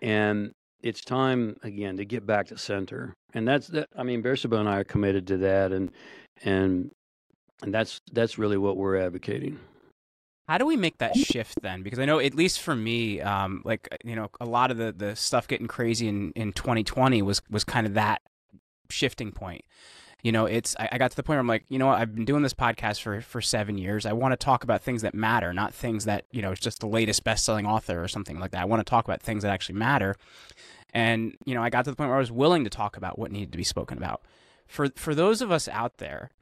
And 0.00 0.52
it's 0.82 1.02
time 1.02 1.56
again 1.62 1.96
to 1.98 2.04
get 2.04 2.26
back 2.26 2.46
to 2.46 2.58
center. 2.58 3.12
And 3.34 3.46
that's 3.46 3.66
that 3.68 3.86
I 3.96 4.02
mean 4.02 4.22
Bersabeh 4.22 4.58
and 4.58 4.68
I 4.68 4.78
are 4.78 4.84
committed 4.84 5.26
to 5.28 5.36
that 5.38 5.72
and 5.72 5.90
and 6.42 6.90
and 7.62 7.74
that's 7.74 8.00
that's 8.12 8.38
really 8.38 8.56
what 8.56 8.76
we're 8.76 8.96
advocating. 8.96 9.58
How 10.50 10.58
do 10.58 10.66
we 10.66 10.76
make 10.76 10.98
that 10.98 11.16
shift 11.16 11.62
then? 11.62 11.84
Because 11.84 12.00
I 12.00 12.06
know, 12.06 12.18
at 12.18 12.34
least 12.34 12.60
for 12.60 12.74
me, 12.74 13.20
um, 13.20 13.62
like 13.64 13.88
you 14.04 14.16
know, 14.16 14.30
a 14.40 14.44
lot 14.44 14.72
of 14.72 14.78
the, 14.78 14.90
the 14.90 15.14
stuff 15.14 15.46
getting 15.46 15.68
crazy 15.68 16.08
in, 16.08 16.32
in 16.32 16.52
2020 16.52 17.22
was 17.22 17.40
was 17.48 17.62
kind 17.62 17.86
of 17.86 17.94
that 17.94 18.20
shifting 18.88 19.30
point. 19.30 19.64
You 20.24 20.32
know, 20.32 20.46
it's 20.46 20.74
I, 20.76 20.88
I 20.90 20.98
got 20.98 21.12
to 21.12 21.16
the 21.16 21.22
point 21.22 21.36
where 21.36 21.38
I'm 21.38 21.46
like, 21.46 21.66
you 21.68 21.78
know 21.78 21.86
what, 21.86 22.00
I've 22.00 22.12
been 22.16 22.24
doing 22.24 22.42
this 22.42 22.52
podcast 22.52 23.00
for 23.00 23.20
for 23.20 23.40
seven 23.40 23.78
years. 23.78 24.04
I 24.04 24.12
want 24.12 24.32
to 24.32 24.36
talk 24.36 24.64
about 24.64 24.82
things 24.82 25.02
that 25.02 25.14
matter, 25.14 25.52
not 25.52 25.72
things 25.72 26.04
that 26.06 26.24
you 26.32 26.42
know, 26.42 26.50
it's 26.50 26.60
just 26.60 26.80
the 26.80 26.88
latest 26.88 27.22
best 27.22 27.44
selling 27.44 27.64
author 27.64 28.02
or 28.02 28.08
something 28.08 28.40
like 28.40 28.50
that. 28.50 28.62
I 28.62 28.64
want 28.64 28.84
to 28.84 28.90
talk 28.90 29.04
about 29.04 29.22
things 29.22 29.44
that 29.44 29.52
actually 29.52 29.78
matter. 29.78 30.16
And 30.92 31.36
you 31.44 31.54
know, 31.54 31.62
I 31.62 31.70
got 31.70 31.84
to 31.84 31.92
the 31.92 31.96
point 31.96 32.08
where 32.08 32.16
I 32.16 32.20
was 32.20 32.32
willing 32.32 32.64
to 32.64 32.70
talk 32.70 32.96
about 32.96 33.20
what 33.20 33.30
needed 33.30 33.52
to 33.52 33.56
be 33.56 33.62
spoken 33.62 33.98
about. 33.98 34.22
For 34.66 34.88
for 34.96 35.14
those 35.14 35.42
of 35.42 35.52
us 35.52 35.68
out 35.68 35.98
there 35.98 36.32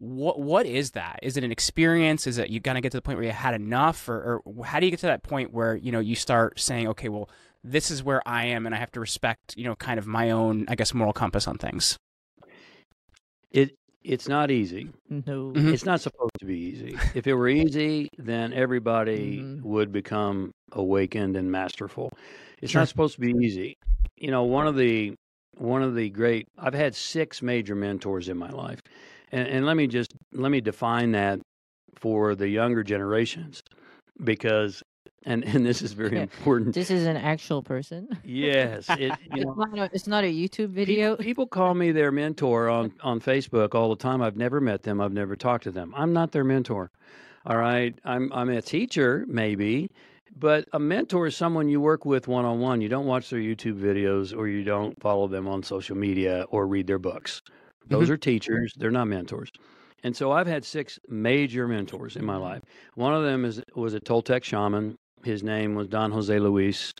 what 0.00 0.40
what 0.40 0.64
is 0.66 0.92
that? 0.92 1.20
Is 1.22 1.36
it 1.36 1.44
an 1.44 1.52
experience? 1.52 2.26
Is 2.26 2.38
it 2.38 2.48
you 2.50 2.60
kind 2.60 2.76
of 2.78 2.82
get 2.82 2.90
to 2.92 2.98
the 2.98 3.02
point 3.02 3.18
where 3.18 3.26
you 3.26 3.32
had 3.32 3.54
enough, 3.54 4.08
or, 4.08 4.40
or 4.44 4.64
how 4.64 4.80
do 4.80 4.86
you 4.86 4.90
get 4.90 5.00
to 5.00 5.06
that 5.06 5.22
point 5.22 5.52
where 5.52 5.76
you 5.76 5.92
know 5.92 6.00
you 6.00 6.14
start 6.16 6.58
saying, 6.58 6.88
okay, 6.88 7.08
well, 7.10 7.28
this 7.62 7.90
is 7.90 8.02
where 8.02 8.26
I 8.26 8.46
am, 8.46 8.64
and 8.64 8.74
I 8.74 8.78
have 8.78 8.90
to 8.92 9.00
respect, 9.00 9.54
you 9.56 9.64
know, 9.64 9.76
kind 9.76 9.98
of 9.98 10.06
my 10.06 10.30
own, 10.30 10.64
I 10.68 10.74
guess, 10.74 10.94
moral 10.94 11.12
compass 11.12 11.46
on 11.46 11.58
things. 11.58 11.98
It 13.50 13.74
it's 14.02 14.26
not 14.28 14.50
easy. 14.50 14.88
No. 15.10 15.52
Mhm. 15.52 15.72
It's 15.74 15.84
not 15.84 16.00
supposed 16.00 16.32
to 16.38 16.46
be 16.46 16.58
easy. 16.58 16.96
If 17.14 17.26
it 17.26 17.34
were 17.34 17.48
easy, 17.48 18.08
then 18.16 18.54
everybody 18.54 19.40
Mhm. 19.40 19.62
would 19.62 19.92
become 19.92 20.52
awakened 20.72 21.36
and 21.36 21.52
masterful. 21.52 22.10
It's 22.62 22.72
Sure. 22.72 22.80
not 22.80 22.88
supposed 22.88 23.16
to 23.16 23.20
be 23.20 23.32
easy. 23.44 23.74
You 24.16 24.30
know, 24.30 24.44
one 24.44 24.66
of 24.66 24.76
the 24.76 25.14
one 25.58 25.82
of 25.82 25.94
the 25.94 26.08
great 26.08 26.46
I've 26.56 26.72
had 26.72 26.94
six 26.94 27.42
major 27.42 27.74
mentors 27.74 28.30
in 28.30 28.38
my 28.38 28.48
life. 28.48 28.80
And 29.32 29.46
and 29.48 29.66
let 29.66 29.76
me 29.76 29.86
just 29.86 30.12
let 30.32 30.50
me 30.50 30.60
define 30.60 31.12
that 31.12 31.40
for 31.96 32.34
the 32.34 32.48
younger 32.48 32.82
generations 32.82 33.62
because 34.24 34.82
and 35.24 35.44
and 35.44 35.64
this 35.66 35.82
is 35.82 35.92
very 35.92 36.18
important. 36.22 36.74
This 36.74 36.90
is 36.90 37.06
an 37.06 37.16
actual 37.16 37.62
person. 37.62 38.08
Yes, 38.24 38.88
it 38.90 39.00
you 39.00 39.16
It's 39.32 39.44
know 39.44 39.54
not, 39.54 39.78
a, 39.78 39.90
it's 39.92 40.06
not 40.06 40.24
a 40.24 40.32
YouTube 40.32 40.70
video. 40.70 41.16
People 41.16 41.46
call 41.46 41.74
me 41.74 41.92
their 41.92 42.10
mentor 42.10 42.68
on, 42.68 42.92
on 43.02 43.20
Facebook 43.20 43.74
all 43.74 43.90
the 43.90 43.96
time. 43.96 44.22
I've 44.22 44.36
never 44.36 44.60
met 44.60 44.82
them. 44.82 45.00
I've 45.00 45.12
never 45.12 45.36
talked 45.36 45.64
to 45.64 45.70
them. 45.70 45.94
I'm 45.96 46.12
not 46.12 46.32
their 46.32 46.44
mentor. 46.44 46.90
All 47.46 47.56
right. 47.56 47.98
I'm 48.04 48.32
I'm 48.32 48.48
a 48.50 48.62
teacher, 48.62 49.24
maybe, 49.28 49.90
but 50.36 50.68
a 50.72 50.78
mentor 50.78 51.26
is 51.26 51.36
someone 51.36 51.68
you 51.68 51.80
work 51.80 52.04
with 52.04 52.28
one 52.28 52.44
on 52.44 52.60
one. 52.60 52.80
You 52.80 52.88
don't 52.88 53.06
watch 53.06 53.30
their 53.30 53.40
YouTube 53.40 53.78
videos 53.78 54.36
or 54.36 54.48
you 54.48 54.64
don't 54.64 54.98
follow 55.00 55.28
them 55.28 55.46
on 55.48 55.62
social 55.62 55.96
media 55.96 56.46
or 56.50 56.66
read 56.66 56.86
their 56.86 56.98
books. 56.98 57.42
Mm-hmm. 57.90 58.00
Those 58.00 58.10
are 58.10 58.16
teachers. 58.16 58.72
They're 58.76 58.90
not 58.90 59.08
mentors. 59.08 59.50
And 60.02 60.16
so 60.16 60.32
I've 60.32 60.46
had 60.46 60.64
six 60.64 60.98
major 61.08 61.68
mentors 61.68 62.16
in 62.16 62.24
my 62.24 62.36
life. 62.36 62.62
One 62.94 63.14
of 63.14 63.22
them 63.22 63.44
is 63.44 63.60
was 63.74 63.94
a 63.94 64.00
Toltec 64.00 64.44
shaman. 64.44 64.96
His 65.24 65.42
name 65.42 65.74
was 65.74 65.88
Don 65.88 66.10
Jose 66.12 66.38
Luis, 66.38 66.94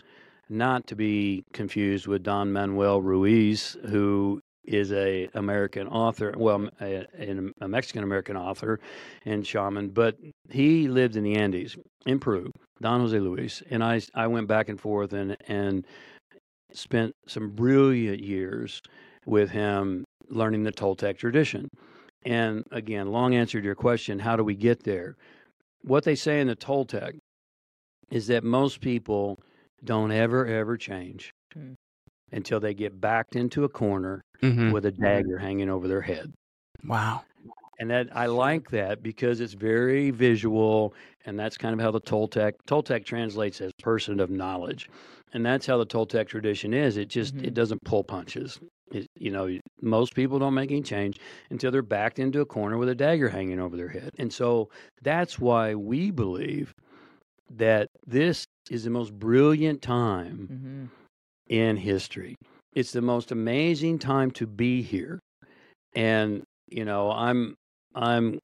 not 0.51 0.87
to 0.89 0.95
be 0.95 1.43
confused 1.55 2.07
with 2.07 2.23
Don 2.23 2.53
Manuel 2.53 3.01
Ruiz, 3.01 3.77
who 3.89 4.41
is 4.65 4.93
a 4.93 5.29
American 5.35 5.89
author, 5.89 6.35
well, 6.37 6.69
a, 6.83 7.07
a, 7.19 7.51
a 7.63 7.69
Mexican 7.69 8.05
American 8.05 8.37
author 8.37 8.79
and 9.25 9.47
shaman, 9.47 9.89
but 9.89 10.17
he 10.51 10.87
lived 10.87 11.17
in 11.17 11.25
the 11.25 11.35
Andes 11.35 11.77
in 12.05 12.21
Peru. 12.21 12.51
Don 12.83 13.01
Jose 13.01 13.19
Luis 13.19 13.63
and 13.71 13.83
I 13.83 14.01
I 14.15 14.27
went 14.27 14.49
back 14.49 14.69
and 14.69 14.79
forth 14.79 15.13
and 15.13 15.37
and 15.49 15.87
spent 16.73 17.15
some 17.27 17.51
brilliant 17.51 18.21
years 18.21 18.83
with 19.27 19.51
him 19.51 20.05
learning 20.31 20.63
the 20.65 20.73
Toltec 20.73 21.19
tradition. 21.19 21.69
And 22.25 22.65
again, 22.71 23.11
long 23.13 23.35
answer 23.35 23.61
to 23.61 23.65
your 23.65 23.75
question, 23.75 24.19
how 24.19 24.37
do 24.37 24.45
we 24.45 24.55
get 24.55 24.85
there? 24.85 25.17
What 25.83 26.05
they 26.05 26.15
say 26.15 26.41
in 26.41 26.47
the 26.47 26.57
Toltec 26.57 27.19
is 28.11 28.27
that 28.27 28.45
most 28.45 28.81
people 28.81 29.39
don't 29.85 30.13
ever, 30.13 30.47
ever 30.47 30.77
change 30.77 31.31
Hmm. 31.55 31.73
until 32.33 32.61
they 32.61 32.75
get 32.75 33.01
backed 33.01 33.37
into 33.37 33.65
a 33.65 33.69
corner 33.69 34.23
Mm-hmm. 34.43 34.73
with 34.73 34.87
a 34.87 34.93
dagger 34.93 35.37
hanging 35.39 35.69
over 35.69 35.87
their 35.87 36.01
head. 36.01 36.33
Wow. 36.85 37.25
And 37.79 37.91
that 37.91 38.09
I 38.17 38.27
like 38.27 38.71
that 38.71 39.03
because 39.03 39.41
it's 39.41 39.53
very 39.55 40.11
visual, 40.11 40.95
and 41.27 41.39
that's 41.39 41.59
kind 41.59 41.75
of 41.75 41.81
how 41.81 41.91
the 41.91 42.01
Toltec 42.01 42.53
Toltec 42.67 43.05
translates 43.05 43.61
as 43.61 43.73
person 43.83 44.19
of 44.21 44.31
knowledge, 44.31 44.89
and 45.35 45.45
that's 45.45 45.67
how 45.67 45.77
the 45.79 45.87
Toltec 45.87 46.27
tradition 46.29 46.73
is. 46.75 46.97
It 46.97 47.09
just 47.09 47.37
Mhm. 47.37 47.45
it 47.49 47.55
doesn't 47.55 47.83
pull 47.85 48.03
punches. 48.05 48.61
It, 48.91 49.07
you 49.17 49.31
know, 49.31 49.59
most 49.81 50.15
people 50.15 50.39
don't 50.39 50.55
make 50.55 50.71
any 50.71 50.83
change 50.83 51.19
until 51.51 51.71
they're 51.71 51.83
backed 51.83 52.19
into 52.19 52.41
a 52.41 52.47
corner 52.47 52.77
with 52.77 52.89
a 52.89 52.95
dagger 52.95 53.29
hanging 53.29 53.61
over 53.61 53.77
their 53.77 53.89
head, 53.89 54.11
and 54.19 54.33
so 54.33 54.69
that's 55.03 55.39
why 55.39 55.75
we 55.75 56.11
believe 56.11 56.75
that 57.51 57.89
this 58.07 58.45
is 58.71 58.85
the 58.85 58.91
most 58.91 59.13
brilliant 59.13 59.83
time 59.83 60.47
hmm 60.47 60.85
in 61.49 61.77
history. 61.77 62.37
It's 62.75 62.93
the 62.93 63.03
most 63.03 63.33
amazing 63.33 63.99
time 63.99 64.31
to 64.33 64.47
be 64.47 64.83
here. 64.83 65.19
And, 65.95 66.45
you 66.69 66.85
know, 66.85 67.11
I'm 67.11 67.57
I'm 67.95 68.39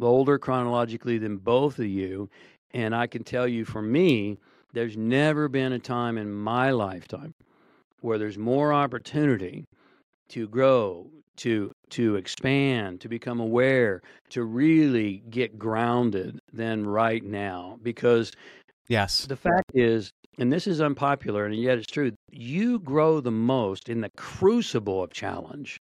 older 0.00 0.38
chronologically 0.38 1.18
than 1.18 1.36
both 1.36 1.78
of 1.78 1.86
you, 1.86 2.30
and 2.72 2.94
I 2.94 3.06
can 3.06 3.22
tell 3.22 3.46
you 3.46 3.64
for 3.64 3.82
me, 3.82 4.38
there's 4.72 4.96
never 4.96 5.48
been 5.48 5.72
a 5.72 5.78
time 5.78 6.18
in 6.18 6.32
my 6.32 6.70
lifetime 6.70 7.34
where 8.04 8.18
there's 8.18 8.38
more 8.38 8.72
opportunity 8.72 9.64
to 10.30 10.48
grow, 10.48 11.10
to 11.38 11.72
to 11.90 12.16
expand, 12.16 13.00
to 13.02 13.08
become 13.08 13.40
aware, 13.40 14.00
to 14.30 14.44
really 14.44 15.22
get 15.30 15.58
grounded 15.58 16.38
than 16.52 16.86
right 16.86 17.24
now 17.24 17.78
because 17.82 18.32
Yes. 18.88 19.28
the 19.28 19.36
fact 19.36 19.70
is, 19.74 20.10
and 20.38 20.52
this 20.52 20.66
is 20.66 20.80
unpopular, 20.80 21.46
and 21.46 21.54
yet 21.56 21.78
it's 21.78 21.86
true, 21.86 22.12
you 22.30 22.78
grow 22.80 23.20
the 23.20 23.30
most 23.30 23.88
in 23.88 24.00
the 24.02 24.10
crucible 24.16 25.02
of 25.02 25.12
challenge. 25.12 25.78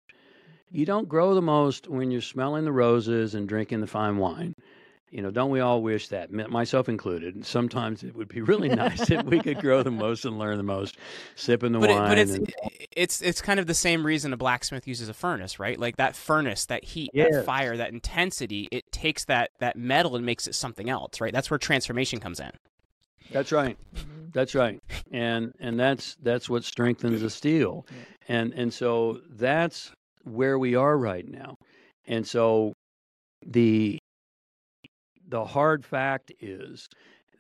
You 0.71 0.87
don't 0.87 1.09
grow 1.09 1.35
the 1.35 1.43
most 1.43 1.89
when 1.89 2.11
you're 2.11 2.21
smelling 2.21 2.65
the 2.65 2.73
roses 2.73 3.35
and 3.35 3.49
drinking 3.49 3.81
the 3.81 3.87
fine 3.89 4.19
wine. 4.19 4.55
You 5.17 5.23
know, 5.23 5.31
don't 5.31 5.49
we 5.49 5.61
all 5.61 5.81
wish 5.81 6.09
that, 6.09 6.31
myself 6.31 6.91
included? 6.91 7.47
Sometimes 7.47 8.03
it 8.03 8.15
would 8.15 8.29
be 8.29 8.43
really 8.43 8.69
nice 8.85 9.11
if 9.11 9.25
we 9.25 9.41
could 9.41 9.59
grow 9.63 9.83
the 9.83 9.91
most 9.91 10.27
and 10.27 10.39
learn 10.39 10.59
the 10.59 10.63
most, 10.63 10.99
sipping 11.37 11.73
the 11.73 11.79
But, 11.79 11.89
it, 11.89 11.95
wine. 11.95 12.09
but 12.11 12.19
it's 12.19 12.35
and- 12.35 12.53
it's 12.95 13.23
it's 13.23 13.41
kind 13.41 13.59
of 13.59 13.67
the 13.67 13.73
same 13.73 14.05
reason 14.05 14.35
a 14.35 14.37
blacksmith 14.37 14.87
uses 14.87 15.09
a 15.09 15.15
furnace, 15.15 15.59
right? 15.59 15.81
Like 15.81 15.97
that 15.97 16.17
furnace, 16.17 16.67
that 16.67 16.85
heat, 16.85 17.11
Yes. 17.15 17.33
that 17.33 17.47
fire, 17.47 17.79
that 17.79 17.95
intensity, 17.95 18.69
it 18.71 18.85
takes 18.93 19.25
that 19.25 19.53
that 19.59 19.77
metal 19.77 20.17
and 20.17 20.27
makes 20.27 20.47
it 20.47 20.55
something 20.55 20.91
else, 20.91 21.19
right? 21.19 21.33
That's 21.33 21.51
where 21.51 21.57
transformation 21.59 22.21
comes 22.21 22.39
in. 22.39 22.51
That's 23.33 23.53
right. 23.53 23.79
That's 24.35 24.55
right. 24.55 24.79
And 25.13 25.55
and 25.61 25.81
that's 25.81 26.17
that's 26.23 26.51
what 26.51 26.63
strengthens 26.63 27.23
the 27.23 27.31
steel. 27.31 27.87
And 28.29 28.53
and 28.53 28.71
so 28.71 29.23
that's 29.31 29.93
where 30.25 30.59
we 30.59 30.75
are 30.75 30.99
right 30.99 31.27
now. 31.27 31.57
And 32.07 32.27
so 32.27 32.75
the 33.47 33.99
the 35.29 35.45
hard 35.45 35.85
fact 35.85 36.33
is 36.41 36.89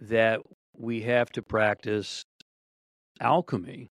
that 0.01 0.41
we 0.77 1.03
have 1.03 1.31
to 1.31 1.43
practice 1.43 2.25
alchemy. 3.21 3.89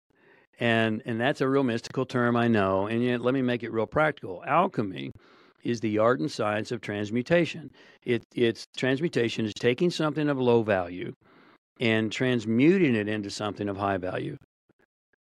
And 0.60 1.02
and 1.06 1.20
that's 1.20 1.42
a 1.42 1.48
real 1.48 1.64
mystical 1.64 2.06
term 2.06 2.36
I 2.36 2.48
know, 2.48 2.88
and 2.88 3.04
yet 3.04 3.22
let 3.22 3.34
me 3.34 3.42
make 3.42 3.64
it 3.64 3.72
real 3.72 3.88
practical. 3.88 4.44
Alchemy 4.46 5.12
is 5.64 5.80
the 5.80 5.98
art 5.98 6.20
and 6.20 6.32
science 6.32 6.72
of 6.72 6.82
transmutation. 6.82 7.72
It 8.04 8.24
it's 8.36 8.66
transmutation 8.76 9.46
is 9.46 9.54
taking 9.54 9.90
something 9.90 10.28
of 10.28 10.38
low 10.38 10.62
value 10.64 11.14
and 11.80 12.12
transmuting 12.12 12.96
it 12.96 13.08
into 13.08 13.30
something 13.30 13.70
of 13.70 13.78
high 13.78 13.98
value. 13.98 14.36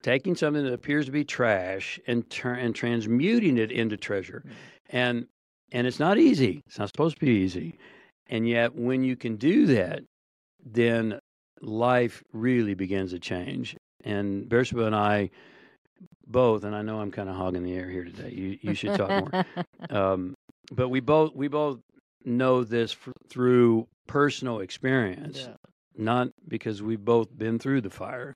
Taking 0.02 0.36
something 0.36 0.64
that 0.64 0.72
appears 0.72 1.06
to 1.06 1.12
be 1.12 1.24
trash 1.24 2.00
and 2.06 2.24
and 2.42 2.74
transmuting 2.74 3.58
it 3.58 3.70
into 3.70 3.98
treasure. 3.98 4.42
Mm. 4.46 4.52
And 4.90 5.26
and 5.72 5.86
it's 5.86 6.00
not 6.00 6.16
easy. 6.16 6.62
It's 6.66 6.78
not 6.78 6.88
supposed 6.88 7.18
to 7.18 7.26
be 7.26 7.32
easy. 7.32 7.78
And 8.28 8.48
yet 8.48 8.74
when 8.74 9.04
you 9.04 9.16
can 9.16 9.36
do 9.36 9.66
that, 9.66 10.02
then 10.64 11.18
life 11.60 12.22
really 12.32 12.74
begins 12.74 13.12
to 13.12 13.18
change. 13.18 13.76
And 14.04 14.48
Bersabeh 14.48 14.86
and 14.86 14.96
I 14.96 15.30
both, 16.26 16.64
and 16.64 16.74
I 16.74 16.82
know 16.82 17.00
I'm 17.00 17.12
kind 17.12 17.28
of 17.28 17.36
hogging 17.36 17.62
the 17.62 17.74
air 17.74 17.88
here 17.88 18.04
today. 18.04 18.30
You 18.30 18.58
you 18.60 18.74
should 18.74 18.94
talk 18.94 19.10
more. 19.10 19.44
Um, 19.90 20.34
but 20.72 20.88
we 20.88 20.98
both 20.98 21.34
we 21.36 21.46
both 21.46 21.78
know 22.24 22.64
this 22.64 22.92
f- 22.92 23.12
through 23.28 23.86
personal 24.08 24.58
experience, 24.58 25.42
Yeah. 25.42 25.54
not 25.96 26.30
because 26.48 26.82
we've 26.82 27.04
both 27.04 27.28
been 27.38 27.60
through 27.60 27.82
the 27.82 27.90
fire. 27.90 28.34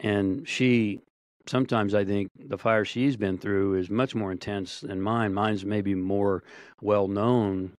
And 0.00 0.48
she, 0.48 1.00
sometimes 1.46 1.94
I 1.94 2.04
think 2.04 2.28
the 2.36 2.58
fire 2.58 2.84
she's 2.84 3.16
been 3.16 3.38
through 3.38 3.74
is 3.74 3.88
much 3.90 4.14
more 4.14 4.32
intense 4.32 4.80
than 4.80 5.00
mine. 5.00 5.32
Mine's 5.34 5.64
maybe 5.64 5.94
more 5.94 6.42
well 6.82 7.06
known, 7.06 7.72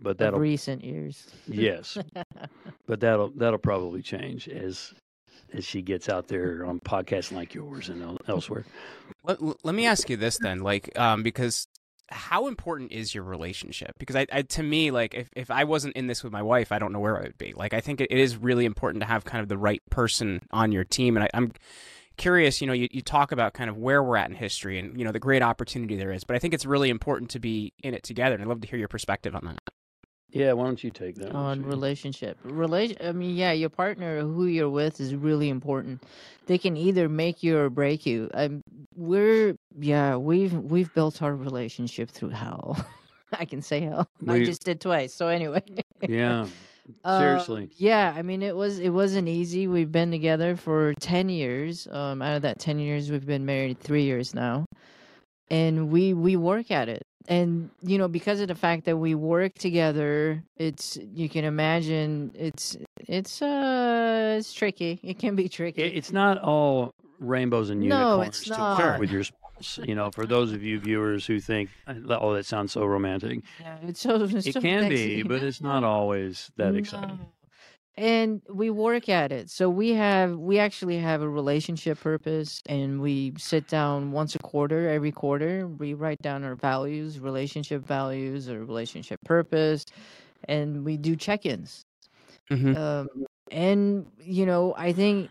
but 0.00 0.18
that'll 0.18 0.38
recent 0.38 0.84
years. 0.84 1.26
yes, 1.46 1.98
but 2.86 3.00
that'll 3.00 3.30
that'll 3.30 3.58
probably 3.58 4.02
change 4.02 4.48
as 4.48 4.94
as 5.52 5.64
she 5.64 5.82
gets 5.82 6.08
out 6.08 6.28
there 6.28 6.64
on 6.64 6.80
podcasts 6.80 7.32
like 7.32 7.54
yours 7.54 7.88
and 7.88 8.18
elsewhere. 8.28 8.64
Let, 9.24 9.64
let 9.64 9.74
me 9.74 9.86
ask 9.86 10.10
you 10.10 10.16
this 10.16 10.38
then, 10.38 10.60
like, 10.60 10.96
um, 10.98 11.22
because 11.22 11.66
how 12.08 12.46
important 12.46 12.92
is 12.92 13.14
your 13.14 13.24
relationship? 13.24 13.92
Because 13.98 14.16
I, 14.16 14.26
I, 14.32 14.42
to 14.42 14.62
me, 14.62 14.90
like, 14.90 15.14
if, 15.14 15.28
if 15.34 15.50
I 15.50 15.64
wasn't 15.64 15.96
in 15.96 16.06
this 16.06 16.22
with 16.22 16.32
my 16.32 16.42
wife, 16.42 16.72
I 16.72 16.78
don't 16.78 16.92
know 16.92 17.00
where 17.00 17.18
I 17.18 17.22
would 17.22 17.38
be. 17.38 17.52
Like, 17.56 17.74
I 17.74 17.80
think 17.80 18.00
it, 18.00 18.08
it 18.10 18.18
is 18.18 18.36
really 18.36 18.64
important 18.64 19.02
to 19.02 19.06
have 19.06 19.24
kind 19.24 19.42
of 19.42 19.48
the 19.48 19.58
right 19.58 19.82
person 19.90 20.40
on 20.50 20.72
your 20.72 20.84
team. 20.84 21.16
And 21.16 21.24
I, 21.24 21.30
I'm 21.34 21.52
curious, 22.16 22.60
you 22.60 22.66
know, 22.66 22.72
you, 22.72 22.88
you 22.90 23.02
talk 23.02 23.32
about 23.32 23.54
kind 23.54 23.70
of 23.70 23.76
where 23.76 24.02
we're 24.02 24.16
at 24.16 24.28
in 24.28 24.36
history 24.36 24.78
and, 24.78 24.96
you 24.98 25.04
know, 25.04 25.12
the 25.12 25.20
great 25.20 25.42
opportunity 25.42 25.96
there 25.96 26.12
is. 26.12 26.24
But 26.24 26.36
I 26.36 26.38
think 26.38 26.54
it's 26.54 26.66
really 26.66 26.90
important 26.90 27.30
to 27.30 27.40
be 27.40 27.72
in 27.82 27.94
it 27.94 28.02
together. 28.02 28.34
And 28.34 28.42
I'd 28.42 28.48
love 28.48 28.60
to 28.60 28.68
hear 28.68 28.78
your 28.78 28.88
perspective 28.88 29.34
on 29.34 29.44
that. 29.44 29.58
Yeah, 30.30 30.52
why 30.52 30.64
don't 30.64 30.82
you 30.82 30.90
take 30.90 31.14
that? 31.16 31.32
on 31.32 31.62
relationship. 31.62 32.36
Relation 32.42 32.96
i 33.00 33.12
mean 33.12 33.36
yeah 33.36 33.52
your 33.52 33.70
partner 33.70 34.20
who 34.20 34.46
you're 34.46 34.68
with 34.70 35.00
is 35.00 35.14
really 35.14 35.48
important. 35.48 36.02
They 36.46 36.58
can 36.58 36.76
either 36.76 37.08
make 37.08 37.42
you 37.42 37.58
or 37.58 37.70
break 37.70 38.06
you. 38.06 38.30
Um, 38.34 38.62
we're 38.94 39.56
yeah 39.78 40.16
we've 40.16 40.52
we've 40.52 40.92
built 40.94 41.22
our 41.22 41.34
relationship 41.34 42.10
through 42.10 42.30
hell. 42.30 42.76
I 43.32 43.44
can 43.44 43.62
say 43.62 43.80
hell. 43.80 44.08
I 44.28 44.44
just 44.44 44.64
did 44.64 44.80
twice 44.80 45.12
so 45.14 45.28
anyway. 45.28 45.62
Yeah, 46.06 46.46
Um, 47.04 47.20
seriously. 47.20 47.70
yeah 47.78 48.14
i 48.16 48.22
mean 48.22 48.42
it 48.42 48.54
was 48.54 48.78
it 48.78 48.90
wasn't 48.90 49.26
easy. 49.28 49.66
We've 49.66 49.90
been 49.90 50.10
together 50.12 50.54
for 50.56 50.94
10 51.00 51.28
years. 51.28 51.88
Um 51.90 52.22
out 52.22 52.36
of 52.36 52.42
that 52.42 52.58
10 52.60 52.78
years 52.78 53.10
we've 53.10 53.26
been 53.26 53.44
married 53.46 53.80
three 53.80 54.04
years 54.04 54.34
now. 54.34 54.66
And 55.50 55.90
we 55.90 56.14
we 56.14 56.36
work 56.36 56.70
at 56.70 56.88
it 56.88 57.02
and 57.28 57.70
you 57.82 57.98
know 57.98 58.08
because 58.08 58.40
of 58.40 58.48
the 58.48 58.54
fact 58.54 58.84
that 58.84 58.96
we 58.96 59.14
work 59.14 59.54
together 59.54 60.42
it's 60.56 60.96
you 61.14 61.28
can 61.28 61.44
imagine 61.44 62.30
it's 62.34 62.76
it's 63.00 63.42
uh 63.42 64.36
it's 64.38 64.52
tricky 64.52 64.98
it 65.02 65.18
can 65.18 65.34
be 65.36 65.48
tricky 65.48 65.82
It, 65.82 65.96
it's 65.96 66.12
not 66.12 66.38
all 66.38 66.92
rainbows 67.18 67.70
and 67.70 67.80
No, 67.80 67.86
unicorns 67.98 68.40
it's 68.40 68.50
to 68.50 68.58
not. 68.58 68.76
Sure. 68.76 68.98
with 68.98 69.10
your 69.10 69.24
spouse. 69.24 69.78
You 69.82 69.94
know, 69.94 70.10
for 70.10 70.26
those 70.26 70.52
of 70.52 70.62
you 70.62 70.78
viewers 70.78 71.24
who 71.24 71.40
think, 71.40 71.70
"Oh, 71.86 72.34
that 72.34 72.44
sounds 72.44 72.72
so 72.72 72.84
romantic," 72.84 73.40
yeah, 73.58 73.78
it's 73.88 74.00
so 74.00 74.22
it's 74.22 74.46
it 74.46 74.52
so 74.52 74.60
can 74.60 74.86
be, 74.90 75.22
but 75.22 75.42
it's 75.42 75.62
not 75.62 75.82
always 75.82 76.50
that 76.56 76.74
No. 76.74 76.78
exciting. 76.78 77.18
And 77.96 78.42
we 78.48 78.70
work 78.70 79.08
at 79.08 79.32
it. 79.32 79.50
So 79.50 79.68
we 79.70 79.90
have 79.90 80.36
we 80.36 80.58
actually 80.58 80.98
have 80.98 81.22
a 81.22 81.28
relationship 81.28 82.00
purpose 82.00 82.62
and 82.66 83.00
we 83.00 83.32
sit 83.38 83.68
down 83.68 84.12
once 84.12 84.34
a 84.34 84.38
quarter 84.38 84.88
every 84.88 85.12
quarter. 85.12 85.66
We 85.66 85.94
write 85.94 86.20
down 86.22 86.44
our 86.44 86.54
values 86.56 87.18
relationship 87.18 87.86
values 87.86 88.48
or 88.48 88.64
relationship 88.64 89.20
purpose 89.24 89.84
and 90.44 90.84
we 90.84 90.96
do 90.96 91.16
check-ins. 91.16 91.84
Mm-hmm. 92.50 92.76
um, 92.76 93.08
and 93.50 94.06
you 94.20 94.46
know 94.46 94.72
i 94.76 94.92
think 94.92 95.30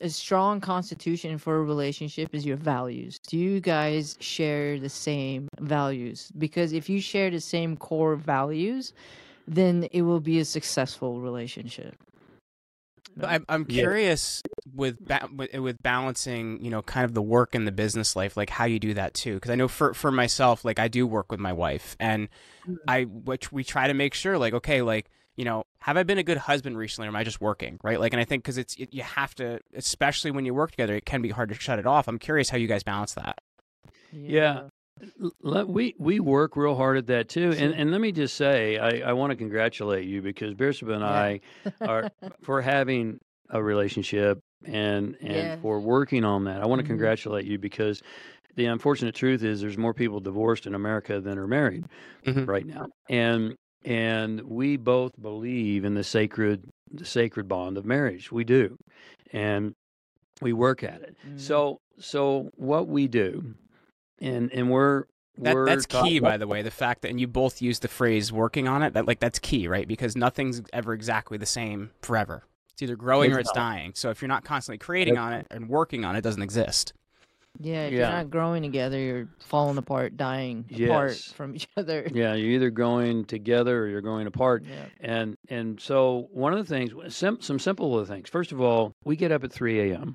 a 0.00 0.08
strong 0.08 0.60
constitution 0.60 1.38
for 1.38 1.56
a 1.56 1.62
relationship 1.62 2.34
is 2.34 2.46
your 2.46 2.56
values. 2.56 3.18
Do 3.28 3.36
you 3.36 3.60
guys 3.60 4.16
share 4.20 4.78
the 4.78 4.88
same 4.88 5.48
values? 5.60 6.32
Because 6.38 6.72
if 6.72 6.88
you 6.88 7.00
share 7.00 7.30
the 7.30 7.40
same 7.40 7.76
core 7.76 8.16
values 8.16 8.94
then 9.54 9.88
it 9.90 10.02
will 10.02 10.20
be 10.20 10.38
a 10.38 10.44
successful 10.44 11.20
relationship 11.20 11.96
I'm 13.22 13.44
I'm 13.48 13.66
Yeah. 13.68 13.82
curious 13.82 14.42
with, 14.74 15.04
ba- 15.04 15.28
with 15.34 15.52
with 15.54 15.82
balancing, 15.82 16.62
you 16.64 16.70
know, 16.70 16.82
kind 16.82 17.04
of 17.04 17.14
the 17.14 17.22
work 17.22 17.54
and 17.54 17.66
the 17.66 17.72
business 17.72 18.14
life, 18.16 18.36
like 18.36 18.50
how 18.50 18.64
you 18.64 18.78
do 18.78 18.94
that 18.94 19.14
too. 19.14 19.34
Because 19.34 19.50
I 19.50 19.54
know 19.54 19.68
for 19.68 19.94
for 19.94 20.10
myself, 20.10 20.64
like 20.64 20.78
I 20.78 20.88
do 20.88 21.06
work 21.06 21.30
with 21.30 21.40
my 21.40 21.52
wife, 21.52 21.96
and 21.98 22.28
mm. 22.68 22.76
I 22.86 23.02
which 23.04 23.52
we 23.52 23.64
try 23.64 23.88
to 23.88 23.94
make 23.94 24.14
sure, 24.14 24.38
like, 24.38 24.54
okay, 24.54 24.82
like 24.82 25.10
you 25.36 25.44
know, 25.44 25.64
have 25.80 25.96
I 25.96 26.02
been 26.02 26.18
a 26.18 26.22
good 26.22 26.38
husband 26.38 26.76
recently, 26.76 27.08
or 27.08 27.10
am 27.10 27.16
I 27.16 27.24
just 27.24 27.40
working, 27.40 27.78
right? 27.82 27.98
Like, 27.98 28.12
and 28.12 28.20
I 28.20 28.24
think 28.24 28.44
because 28.44 28.58
it's 28.58 28.74
it, 28.76 28.92
you 28.92 29.02
have 29.02 29.34
to, 29.36 29.60
especially 29.74 30.30
when 30.30 30.44
you 30.44 30.54
work 30.54 30.70
together, 30.72 30.94
it 30.94 31.06
can 31.06 31.22
be 31.22 31.30
hard 31.30 31.48
to 31.48 31.54
shut 31.54 31.78
it 31.78 31.86
off. 31.86 32.08
I'm 32.08 32.18
curious 32.18 32.50
how 32.50 32.58
you 32.58 32.68
guys 32.68 32.82
balance 32.82 33.14
that. 33.14 33.38
Yeah. 34.12 34.56
L- 34.56 34.70
Let, 35.42 35.68
we 35.68 35.94
we 35.98 36.20
work 36.20 36.56
real 36.56 36.74
hard 36.76 36.96
at 36.98 37.06
that 37.08 37.28
too, 37.28 37.52
and 37.56 37.72
and 37.74 37.90
let 37.90 38.00
me 38.00 38.12
just 38.12 38.36
say, 38.36 38.78
I, 38.78 39.10
I 39.10 39.12
want 39.14 39.30
to 39.30 39.36
congratulate 39.36 40.06
you 40.06 40.20
because 40.22 40.54
Bersabeh 40.54 40.94
and 40.94 41.04
I 41.04 41.40
are 41.80 42.10
for 42.42 42.60
having 42.62 43.18
a 43.48 43.62
relationship 43.62 44.38
and 44.64 45.16
and 45.20 45.34
Yeah. 45.36 45.56
for 45.62 45.80
working 45.80 46.24
on 46.24 46.44
that. 46.44 46.60
I 46.62 46.66
want 46.66 46.80
to 46.80 46.84
Mhm. 46.84 46.88
congratulate 46.88 47.46
you 47.46 47.58
because 47.58 48.02
the 48.56 48.66
unfortunate 48.66 49.14
truth 49.14 49.42
is 49.42 49.60
there's 49.60 49.78
more 49.78 49.94
people 49.94 50.20
divorced 50.20 50.66
in 50.66 50.74
America 50.74 51.20
than 51.20 51.38
are 51.38 51.46
married 51.46 51.84
Mhm. 52.26 52.46
right 52.46 52.66
now, 52.66 52.88
and 53.08 53.54
and 53.84 54.42
we 54.42 54.76
both 54.76 55.12
believe 55.20 55.84
in 55.84 55.94
the 55.94 56.04
sacred 56.04 56.68
the 56.92 57.04
sacred 57.06 57.48
bond 57.48 57.78
of 57.78 57.84
marriage. 57.86 58.30
We 58.30 58.44
do, 58.44 58.76
and 59.32 59.72
we 60.42 60.52
work 60.52 60.82
at 60.82 61.00
it. 61.02 61.16
Mhm. 61.26 61.40
So 61.40 61.78
so 61.98 62.50
what 62.56 62.86
we 62.88 63.06
do, 63.08 63.54
and 64.20 64.52
and 64.52 64.70
we're 64.70 65.04
That, 65.38 65.54
we're 65.54 65.66
that's 65.66 65.86
talk- 65.86 66.04
key, 66.04 66.20
by 66.20 66.36
the 66.36 66.46
way. 66.46 66.62
The 66.62 66.70
fact 66.70 67.02
that 67.02 67.10
and 67.10 67.20
you 67.20 67.26
both 67.26 67.62
use 67.62 67.78
the 67.78 67.88
phrase 67.88 68.32
"working 68.32 68.68
on 68.68 68.82
it," 68.82 68.94
that 68.94 69.06
like 69.06 69.20
that's 69.20 69.38
key, 69.38 69.68
right? 69.68 69.86
Because 69.88 70.16
nothing's 70.16 70.62
ever 70.72 70.92
exactly 70.92 71.38
the 71.38 71.46
same 71.46 71.90
forever. 72.02 72.44
It's 72.72 72.82
either 72.82 72.96
growing 72.96 73.30
It's 73.30 73.36
or 73.36 73.40
it's 73.40 73.48
not. 73.48 73.54
dying. 73.56 73.92
So 73.94 74.10
if 74.10 74.20
you're 74.22 74.28
not 74.28 74.44
constantly 74.44 74.78
creating 74.78 75.18
on 75.18 75.32
it 75.32 75.46
and 75.50 75.68
working 75.68 76.04
on 76.04 76.14
it, 76.14 76.18
it 76.18 76.22
doesn't 76.22 76.42
exist. 76.42 76.92
yeah 77.58 77.86
if 77.86 77.92
Yeah. 77.92 77.98
you're 77.98 78.08
not 78.18 78.30
growing 78.30 78.62
together 78.62 78.96
you're 78.98 79.28
falling 79.40 79.76
apart 79.76 80.16
dying 80.16 80.64
apart 80.72 81.16
from 81.34 81.56
each 81.56 81.66
other 81.76 82.06
Yeah, 82.14 82.34
you're 82.34 82.52
either 82.52 82.70
going 82.70 83.24
together 83.24 83.82
or 83.82 83.88
you're 83.88 84.00
going 84.00 84.26
apart. 84.28 84.62
yeah 84.64 84.84
And 85.00 85.36
and 85.48 85.80
so 85.80 86.28
one 86.32 86.52
of 86.52 86.58
the 86.60 86.64
things, 86.64 86.92
sim, 87.14 87.38
some 87.40 87.58
simple 87.58 87.90
little 87.90 88.06
things. 88.06 88.28
First 88.30 88.52
of 88.52 88.60
all, 88.60 88.92
we 89.04 89.16
get 89.16 89.32
up 89.32 89.42
at 89.42 89.52
3 89.52 89.90
a.m. 89.90 90.14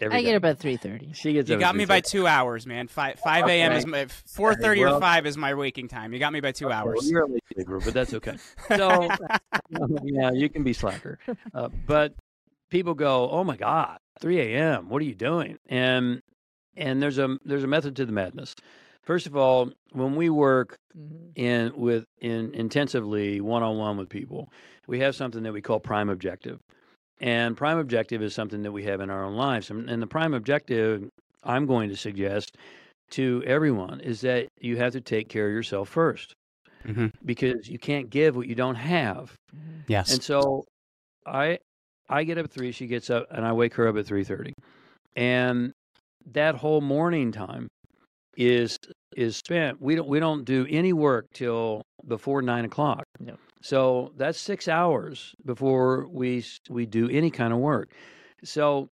every 0.00 0.16
i 0.16 0.22
get 0.22 0.30
day. 0.30 0.34
up 0.36 0.44
at 0.44 0.58
3.30 0.58 1.14
She 1.14 1.32
gets 1.32 1.48
You 1.50 1.58
got 1.58 1.74
me 1.76 1.84
by 1.84 2.00
two 2.00 2.26
hours, 2.26 2.66
man. 2.66 2.88
Five 2.88 3.18
five 3.20 3.46
a.m. 3.48 3.72
is 3.72 3.86
my 3.86 4.06
four 4.26 4.54
thirty 4.54 4.84
well- 4.84 4.96
or 4.96 5.00
five 5.00 5.26
is 5.26 5.36
my 5.36 5.54
waking 5.54 5.88
time. 5.88 6.12
You 6.12 6.18
got 6.18 6.32
me 6.32 6.40
by 6.40 6.52
two 6.52 6.66
Well, 6.68 6.74
hours. 6.78 7.10
you're 7.10 7.22
a 7.22 7.26
late 7.28 7.42
sleeper, 7.52 7.78
but 7.80 7.94
that's 7.94 8.14
okay. 8.14 8.36
So 8.76 9.08
yeah, 10.04 10.30
you 10.32 10.48
can 10.48 10.62
be 10.62 10.72
slacker. 10.72 11.18
Uh, 11.54 11.68
but 11.86 12.14
people 12.70 12.94
go, 12.94 13.28
"Oh 13.30 13.44
my 13.44 13.56
God, 13.56 13.98
3 14.20 14.40
a.m. 14.40 14.88
What 14.88 15.02
are 15.02 15.06
you 15.06 15.14
doing?" 15.14 15.58
And 15.68 16.22
and 16.76 17.02
there's 17.02 17.18
a 17.18 17.38
there's 17.44 17.64
a 17.64 17.68
method 17.68 17.96
to 17.96 18.06
the 18.06 18.12
madness. 18.12 18.54
First 19.02 19.26
of 19.26 19.36
all, 19.36 19.70
when 19.92 20.16
we 20.16 20.28
work 20.28 20.78
Mhm. 20.96 21.32
in 21.36 21.72
with 21.80 22.04
in 22.20 22.54
intensively 22.54 23.40
one 23.40 23.62
on 23.62 23.78
one 23.78 23.96
with 23.96 24.08
people, 24.08 24.52
we 24.86 25.00
have 25.00 25.14
something 25.16 25.42
that 25.44 25.52
we 25.52 25.60
call 25.62 25.80
prime 25.80 26.08
objective. 26.10 26.60
And 27.20 27.56
prime 27.56 27.78
objective 27.78 28.22
is 28.22 28.34
something 28.34 28.62
that 28.62 28.72
we 28.72 28.84
have 28.84 29.00
in 29.00 29.10
our 29.10 29.24
own 29.24 29.34
lives. 29.34 29.70
And, 29.70 29.90
and 29.90 30.00
the 30.02 30.06
prime 30.06 30.34
objective 30.34 31.08
I'm 31.42 31.66
going 31.66 31.88
to 31.90 31.96
suggest 31.96 32.56
to 33.10 33.42
everyone 33.46 34.00
is 34.00 34.20
that 34.20 34.48
you 34.60 34.76
have 34.76 34.92
to 34.92 35.00
take 35.00 35.28
care 35.28 35.46
of 35.48 35.52
yourself 35.52 35.88
first 35.88 36.32
Mhm. 36.84 37.10
because 37.24 37.68
you 37.68 37.78
can't 37.78 38.10
give 38.10 38.36
what 38.36 38.46
you 38.46 38.54
don't 38.54 38.76
have. 38.76 39.34
Mhm. 39.54 39.82
Yes. 39.88 40.12
And 40.12 40.22
so 40.22 40.64
I 41.26 41.58
I 42.08 42.24
get 42.24 42.38
up 42.38 42.44
at 42.46 42.50
3, 42.52 42.72
she 42.72 42.86
gets 42.86 43.10
up 43.10 43.26
and 43.30 43.44
I 43.44 43.52
wake 43.52 43.74
her 43.74 43.86
up 43.88 43.96
at 43.96 44.06
3:30. 44.06 44.52
And 45.16 45.72
that 46.32 46.54
whole 46.56 46.80
morning 46.80 47.32
time 47.32 47.68
is 48.36 48.78
is 49.16 49.36
spent. 49.36 49.80
We 49.80 49.96
don't 49.96 50.08
we 50.08 50.20
don't 50.20 50.44
do 50.44 50.66
any 50.70 50.92
work 50.92 51.26
till 51.34 51.82
before 52.06 52.42
nine 52.42 52.64
o'clock. 52.64 53.04
So 53.62 54.12
that's 54.16 54.38
six 54.38 54.68
hours 54.68 55.34
before 55.44 56.06
we 56.08 56.44
we 56.68 56.86
do 56.86 57.08
any 57.08 57.30
kind 57.30 57.52
of 57.52 57.58
work. 57.58 57.90
So 58.44 58.88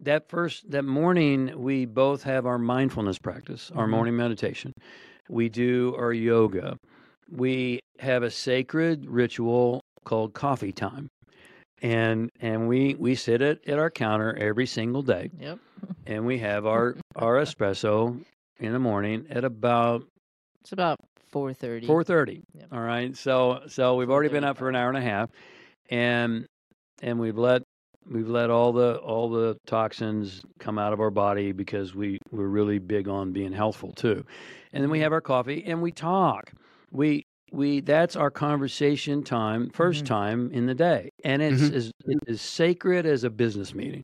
that 0.00 0.28
first 0.28 0.70
that 0.70 0.84
morning 0.84 1.52
we 1.56 1.86
both 1.86 2.22
have 2.24 2.46
our 2.46 2.58
mindfulness 2.58 3.18
practice, 3.18 3.70
our 3.74 3.86
Mhm. 3.86 3.90
morning 3.90 4.16
meditation. 4.16 4.72
We 5.28 5.48
do 5.48 5.94
our 5.96 6.12
yoga. 6.12 6.76
We 7.30 7.80
have 7.98 8.22
a 8.22 8.30
sacred 8.30 9.06
ritual 9.06 9.80
called 10.04 10.32
coffee 10.34 10.72
time. 10.72 11.08
And 11.82 12.30
and 12.40 12.68
we 12.68 12.94
we 12.94 13.14
sit 13.14 13.40
at, 13.40 13.66
at 13.66 13.78
our 13.78 13.90
counter 13.90 14.34
every 14.36 14.66
single 14.66 15.02
day 15.02 15.30
yep 15.38 15.58
and 16.06 16.26
we 16.26 16.38
have 16.38 16.66
our 16.74 16.96
our 17.16 17.36
espresso 17.36 18.22
in 18.58 18.72
the 18.72 18.78
morning 18.78 19.26
at 19.30 19.44
about 19.44 20.04
it's 20.60 20.72
about 20.72 20.98
4.30 21.32 21.86
four 21.86 22.04
thirty. 22.04 22.42
Yep. 22.54 22.70
All 22.72 22.80
right. 22.80 23.16
So 23.16 23.62
so 23.68 23.96
we've 23.96 24.10
already 24.10 24.28
been 24.28 24.44
up 24.44 24.58
for 24.58 24.68
an 24.68 24.76
hour 24.76 24.88
and 24.88 24.98
a 24.98 25.02
half, 25.02 25.30
and 25.90 26.46
and 27.02 27.20
we've 27.20 27.38
let 27.38 27.62
we've 28.10 28.28
let 28.28 28.50
all 28.50 28.72
the 28.72 28.98
all 28.98 29.30
the 29.30 29.56
toxins 29.66 30.42
come 30.60 30.78
out 30.78 30.92
of 30.92 31.00
our 31.00 31.10
body 31.10 31.52
because 31.52 31.94
we 31.94 32.18
we're 32.32 32.48
really 32.48 32.78
big 32.78 33.08
on 33.08 33.32
being 33.32 33.52
healthful 33.52 33.92
too. 33.92 34.24
And 34.72 34.82
then 34.84 34.90
we 34.90 35.00
have 35.00 35.12
our 35.12 35.20
coffee 35.22 35.64
and 35.64 35.82
we 35.82 35.92
talk. 35.92 36.52
We 36.92 37.24
we 37.52 37.80
that's 37.80 38.16
our 38.16 38.30
conversation 38.30 39.24
time 39.24 39.70
1st 39.70 40.04
Mhm. 40.04 40.06
time 40.06 40.50
in 40.52 40.66
the 40.66 40.74
day 40.74 41.10
and 41.24 41.42
it's 41.42 41.68
Mhm. 41.68 41.70
as 41.70 41.92
is 42.28 42.42
sacred 42.42 43.06
as 43.06 43.24
a 43.24 43.30
business 43.30 43.74
meeting 43.74 44.02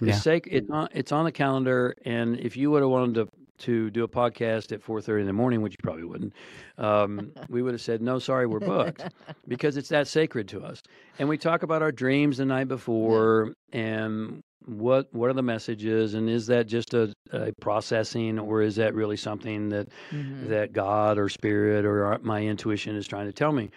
Yeah. 0.00 0.14
it's 0.14 0.22
sacred 0.22 0.54
it's 0.54 0.70
on 0.70 0.88
it's 0.92 1.12
on 1.12 1.24
the 1.24 1.32
calendar 1.32 1.94
and 2.04 2.38
if 2.40 2.56
you 2.56 2.70
would 2.70 2.82
have 2.82 2.90
wanted 2.90 3.14
to 3.14 3.28
to 3.62 3.90
do 3.90 4.04
a 4.04 4.08
podcast 4.08 4.70
at 4.72 4.82
4.30 4.82 5.20
in 5.22 5.26
the 5.26 5.32
morning 5.32 5.62
which 5.62 5.72
you 5.72 5.78
probably 5.82 6.04
wouldn't 6.04 6.32
um, 6.78 7.32
we 7.48 7.62
would 7.62 7.72
have 7.74 7.80
said 7.80 8.00
no 8.02 8.18
sorry 8.18 8.46
we're 8.46 8.60
booked 8.60 9.04
because 9.48 9.76
it's 9.76 9.88
that 9.88 10.06
sacred 10.06 10.46
to 10.48 10.62
us 10.62 10.82
and 11.18 11.28
we 11.28 11.36
talk 11.38 11.62
about 11.62 11.82
our 11.82 11.92
dreams 11.92 12.36
the 12.38 12.44
night 12.44 12.68
before 12.68 13.54
and 13.72 14.40
what 14.66 15.12
what 15.12 15.28
are 15.28 15.32
the 15.32 15.42
messages 15.42 16.14
and 16.14 16.30
is 16.30 16.46
that 16.46 16.68
just 16.68 16.94
a, 16.94 17.12
a 17.32 17.50
processing 17.60 18.38
or 18.38 18.62
is 18.62 18.76
that 18.76 18.94
really 18.94 19.16
something 19.16 19.70
that 19.70 19.88
Mhm. 20.12 20.48
that 20.48 20.72
God 20.72 21.18
or 21.18 21.28
spirit 21.28 21.84
or 21.84 22.16
my 22.22 22.42
intuition 22.42 22.94
is 22.94 23.06
trying 23.08 23.26
to 23.26 23.32
tell 23.32 23.50
me. 23.52 23.70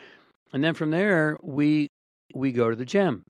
And 0.54 0.64
then 0.64 0.76
from 0.76 0.92
there, 0.92 1.38
we 1.42 1.88
we 2.36 2.52
go 2.52 2.70
to 2.70 2.76
the 2.76 2.86
gym 2.86 3.24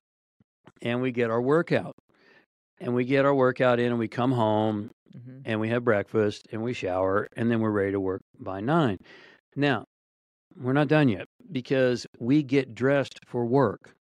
and 0.81 1.01
we 1.01 1.11
get 1.13 1.29
our 1.29 1.41
workout. 1.41 1.93
And 2.81 2.93
we 2.93 3.05
get 3.05 3.23
our 3.25 3.33
workout 3.33 3.79
in 3.79 3.87
and 3.87 3.99
we 3.99 4.09
come 4.09 4.33
home 4.33 4.89
Mhm. 5.15 5.41
and 5.45 5.59
we 5.59 5.69
have 5.69 5.83
breakfast 5.83 6.47
and 6.51 6.61
we 6.63 6.73
shower 6.73 7.27
and 7.35 7.49
then 7.49 7.59
we're 7.61 7.71
ready 7.71 7.91
to 7.91 7.99
work 7.99 8.21
by 8.39 8.59
9. 8.61 8.97
Now, 9.55 9.85
we're 10.57 10.73
not 10.73 10.87
done 10.87 11.09
yet 11.09 11.27
because 11.51 12.05
we 12.19 12.43
get 12.43 12.75
dressed 12.75 13.19
for 13.25 13.45
work. 13.45 13.95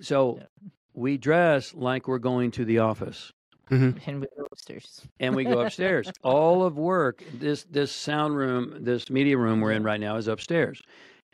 So 0.00 0.38
Yeah. 0.38 0.46
we 0.94 1.16
dress 1.18 1.74
like 1.74 2.08
we're 2.08 2.18
going 2.18 2.50
to 2.52 2.64
the 2.64 2.78
office 2.78 3.32
Mhm. 3.70 3.98
And 4.06 4.20
with 4.20 4.28
roasters. 4.36 5.06
and 5.20 5.34
we 5.34 5.44
go 5.44 5.60
upstairs. 5.60 6.10
All 6.22 6.62
of 6.64 6.76
work, 6.76 7.24
this 7.32 7.64
this 7.64 7.90
sound 7.92 8.36
room, 8.36 8.84
this 8.84 9.08
media 9.08 9.38
room 9.38 9.60
we're 9.62 9.72
in 9.72 9.82
right 9.82 9.98
now 10.00 10.16
is 10.16 10.28
upstairs. 10.28 10.82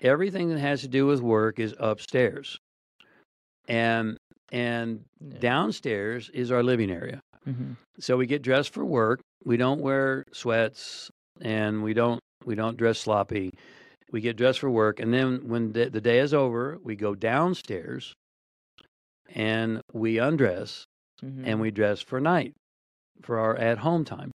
Everything 0.01 0.49
that 0.51 0.61
has 0.61 0.81
to 0.83 0.89
do 0.89 1.07
with 1.07 1.21
work 1.21 1.59
is 1.59 1.75
upstairs, 1.81 2.59
and 3.69 4.17
and 4.53 5.05
Yeah. 5.21 5.39
downstairs 5.41 6.31
is 6.31 6.51
our 6.53 6.63
living 6.63 6.91
area. 6.91 7.21
Mhm. 7.47 7.77
So 7.99 8.17
we 8.17 8.27
get 8.27 8.43
dressed 8.43 8.73
for 8.73 8.85
work. 8.85 9.21
We 9.45 9.57
don't 9.57 9.81
wear 9.81 10.25
sweats, 10.33 11.11
and 11.41 11.83
we 11.83 11.95
don't 11.95 12.21
we 12.45 12.55
don't 12.55 12.77
dress 12.77 12.99
sloppy. 12.99 13.51
We 14.13 14.21
get 14.21 14.37
dressed 14.37 14.59
for 14.59 14.71
work, 14.71 14.99
and 15.01 15.13
then 15.13 15.49
when 15.49 15.73
the, 15.73 15.89
the 15.89 16.01
day 16.01 16.19
is 16.19 16.35
over, 16.35 16.79
we 16.83 16.97
go 16.97 17.15
downstairs, 17.15 18.13
and 19.35 19.81
we 19.93 20.19
undress, 20.19 20.85
Mhm. 21.23 21.43
and 21.47 21.61
we 21.61 21.71
dress 21.71 22.01
for 22.01 22.21
night 22.21 22.55
for 23.23 23.39
our 23.39 23.55
at 23.57 23.79
home 23.79 24.03
time 24.05 24.31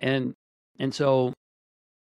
and 0.00 0.34
and 0.78 0.94
so 0.94 1.32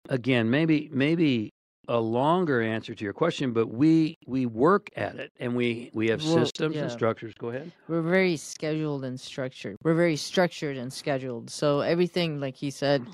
again 0.07 0.49
maybe 0.49 0.87
maybe 0.93 1.49
a 1.87 1.99
longer 1.99 2.61
answer 2.61 2.93
to 2.93 3.03
your 3.03 3.13
question 3.13 3.53
but 3.53 3.67
we 3.67 4.17
we 4.27 4.45
work 4.45 4.89
at 4.95 5.15
it 5.15 5.31
and 5.39 5.55
we 5.55 5.89
we 5.93 6.07
have 6.07 6.23
Well, 6.23 6.45
systems 6.45 6.75
and 6.75 6.91
structures 6.91 7.33
go 7.33 7.49
ahead 7.49 7.71
We're 7.87 8.01
very 8.01 8.37
scheduled 8.37 9.03
and 9.03 9.19
structured. 9.19 9.77
We're 9.83 9.95
very 9.95 10.15
structured 10.15 10.77
and 10.77 10.93
scheduled. 10.93 11.49
So 11.49 11.81
everything, 11.81 12.39
like 12.39 12.55
he 12.55 12.69
said, 12.69 13.05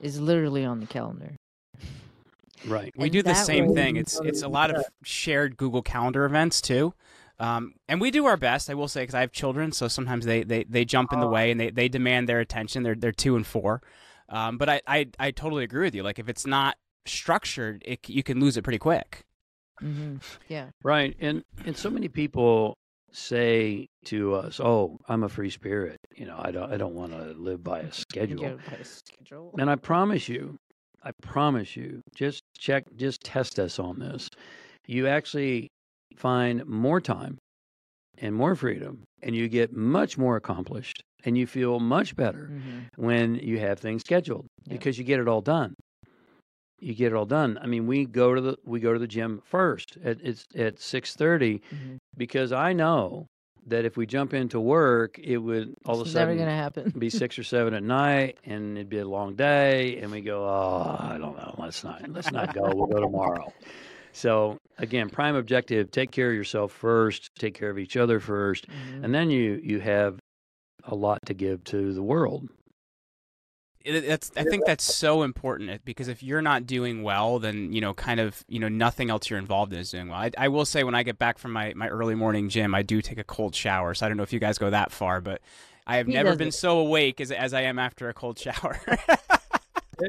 is 0.00 0.20
literally 0.20 0.64
on 0.64 0.80
the 0.80 0.86
calendar. 0.86 1.36
right 2.66 2.92
We 2.96 3.10
do 3.10 3.22
the 3.22 3.34
same 3.34 3.68
way 3.68 3.74
thing. 3.74 3.96
It's 3.96 4.18
it's 4.20 4.42
a 4.42 4.48
lot 4.48 4.74
of 4.74 4.84
shared 5.02 5.56
Google 5.56 5.82
Calendar 5.82 6.24
events 6.24 6.60
too, 6.60 6.94
um, 7.38 7.74
and 7.88 8.00
we 8.00 8.10
do 8.10 8.24
our 8.24 8.36
best. 8.36 8.70
I 8.70 8.74
will 8.74 8.88
say 8.88 9.02
because 9.02 9.14
I 9.14 9.20
have 9.20 9.32
children, 9.32 9.72
so 9.72 9.86
sometimes 9.88 10.24
they, 10.24 10.42
they, 10.44 10.64
they 10.64 10.84
jump 10.84 11.12
in 11.12 11.20
the 11.20 11.28
way 11.28 11.50
and 11.50 11.60
they, 11.60 11.70
they 11.70 11.88
demand 11.88 12.28
their 12.28 12.40
attention. 12.40 12.82
They're 12.82 12.94
they're 12.94 13.12
two 13.12 13.36
and 13.36 13.46
four, 13.46 13.82
um, 14.28 14.56
but 14.56 14.68
I, 14.68 14.80
I 14.86 15.06
I 15.18 15.30
totally 15.30 15.64
agree 15.64 15.84
with 15.84 15.94
you. 15.94 16.02
Like 16.02 16.18
if 16.18 16.28
it's 16.28 16.46
not 16.46 16.76
structured, 17.06 17.82
it, 17.86 18.08
you 18.08 18.22
can 18.22 18.40
lose 18.40 18.56
it 18.56 18.62
pretty 18.62 18.78
quick. 18.78 19.20
Mm-hmm. 19.82 20.16
Yeah. 20.48 20.68
right 20.84 21.16
and 21.18 21.42
and 21.66 21.76
so 21.76 21.90
many 21.90 22.06
people 22.08 22.74
say 23.12 23.88
to 24.04 24.34
us 24.34 24.60
oh 24.60 24.98
i'm 25.08 25.24
a 25.24 25.28
free 25.28 25.50
spirit 25.50 25.98
you 26.14 26.26
know 26.26 26.36
i 26.40 26.52
don't 26.52 26.72
i 26.72 26.76
don't 26.76 26.94
want 26.94 27.10
to 27.10 27.32
live 27.36 27.62
by 27.64 27.80
a 27.80 27.92
schedule 27.92 28.38
Go 28.50 28.56
by 28.70 28.82
schedule. 28.84 29.52
And 29.58 29.68
I 29.68 29.74
promise 29.74 30.28
you, 30.28 30.56
I 31.02 31.10
promise 31.22 31.74
you, 31.76 32.00
just 32.14 32.42
check, 32.56 32.84
just 32.96 33.22
test 33.22 33.58
us 33.58 33.78
on 33.80 33.98
this. 33.98 34.28
You 34.86 35.06
actually 35.08 35.68
find 36.16 36.64
more 36.66 37.00
time 37.00 37.36
and 38.18 38.32
more 38.34 38.54
freedom, 38.54 39.02
and 39.22 39.34
you 39.34 39.48
get 39.48 39.72
much 39.72 40.16
more 40.16 40.36
accomplished, 40.36 41.02
and 41.24 41.36
you 41.36 41.46
feel 41.48 41.80
much 41.80 42.14
better 42.16 42.48
Mhm. 42.52 42.86
when 42.96 43.34
you 43.34 43.58
have 43.58 43.80
things 43.80 44.02
scheduled 44.02 44.46
Yep. 44.66 44.78
because 44.78 44.98
you 44.98 45.04
get 45.04 45.18
it 45.20 45.26
all 45.28 45.40
done. 45.42 45.74
You 46.84 46.94
get 46.94 47.12
it 47.12 47.14
all 47.14 47.24
done. 47.26 47.58
I 47.62 47.66
mean, 47.66 47.86
we 47.86 48.04
go 48.04 48.34
to 48.34 48.40
the 48.40 48.56
we 48.64 48.78
go 48.78 48.92
to 48.92 48.98
the 48.98 49.06
gym 49.06 49.40
first 49.44 49.96
at 50.04 50.18
it's 50.22 50.44
at 50.54 50.78
six 50.78 51.14
thirty 51.16 51.62
Mhm. 51.72 51.96
because 52.16 52.52
I 52.52 52.72
know 52.74 53.26
that 53.66 53.86
if 53.86 53.96
we 53.96 54.04
jump 54.04 54.34
into 54.34 54.60
work, 54.60 55.18
it 55.18 55.38
would 55.38 55.74
all 55.86 55.98
of 56.00 56.06
a 56.06 56.10
sudden 56.10 56.36
never 56.36 56.38
gonna 56.50 56.54
happen. 56.56 56.92
be 56.98 57.08
six 57.22 57.38
or 57.38 57.42
seven 57.42 57.72
at 57.72 57.82
night 57.82 58.36
and 58.44 58.76
it'd 58.76 58.90
be 58.90 58.98
a 58.98 59.08
long 59.08 59.34
day 59.34 59.96
and 60.00 60.10
we 60.12 60.20
go 60.20 60.44
oh 60.44 60.96
i 61.00 61.16
don't 61.16 61.36
know 61.38 61.54
let's 61.56 61.82
not 61.82 62.06
let's 62.10 62.30
not 62.30 62.52
go 62.52 62.70
we'll 62.74 62.86
go 62.86 63.00
tomorrow 63.00 63.50
so 64.12 64.58
again 64.78 65.08
prime 65.08 65.34
objective 65.34 65.90
take 65.90 66.10
care 66.10 66.28
of 66.28 66.36
yourself 66.36 66.72
first 66.72 67.30
take 67.38 67.54
care 67.54 67.70
of 67.70 67.78
each 67.78 67.96
other 67.96 68.20
1st 68.20 68.66
Mhm. 68.66 69.04
and 69.04 69.14
then 69.14 69.30
you 69.30 69.58
you 69.62 69.80
have 69.80 70.18
a 70.84 70.94
lot 70.94 71.18
to 71.24 71.32
give 71.32 71.64
to 71.64 71.94
the 71.94 72.02
world 72.02 72.46
It, 73.84 74.06
that's 74.08 74.32
I 74.36 74.44
think 74.44 74.64
that's 74.64 74.82
so 74.82 75.22
important 75.24 75.84
because 75.84 76.08
if 76.08 76.22
you're 76.22 76.40
not 76.40 76.66
doing 76.66 77.02
well, 77.02 77.38
then 77.38 77.72
you 77.72 77.80
know, 77.82 77.92
kind 77.92 78.18
of, 78.18 78.42
you 78.48 78.58
know, 78.58 78.68
nothing 78.68 79.10
else 79.10 79.28
you're 79.28 79.38
involved 79.38 79.72
in 79.74 79.78
is 79.80 79.90
doing 79.90 80.08
well. 80.08 80.18
I, 80.18 80.30
I 80.38 80.48
will 80.48 80.64
say 80.64 80.84
when 80.84 80.94
I 80.94 81.02
get 81.02 81.18
back 81.18 81.36
from 81.38 81.52
my, 81.52 81.74
my 81.76 81.88
early 81.88 82.14
morning 82.14 82.48
gym, 82.48 82.74
I 82.74 82.80
do 82.82 83.02
take 83.02 83.18
a 83.18 83.24
cold 83.24 83.54
shower. 83.54 83.92
So 83.94 84.06
I 84.06 84.08
don't 84.08 84.16
know 84.16 84.22
if 84.22 84.32
you 84.32 84.40
guys 84.40 84.56
go 84.56 84.70
that 84.70 84.90
far, 84.90 85.20
but 85.20 85.42
I 85.86 85.98
have 85.98 86.06
He 86.06 86.14
never 86.14 86.34
been 86.34 86.48
it. 86.48 86.54
so 86.54 86.78
awake 86.78 87.20
as 87.20 87.30
as 87.30 87.52
I 87.52 87.60
am 87.62 87.78
after 87.78 88.08
a 88.08 88.14
cold 88.14 88.38
shower. 88.38 88.80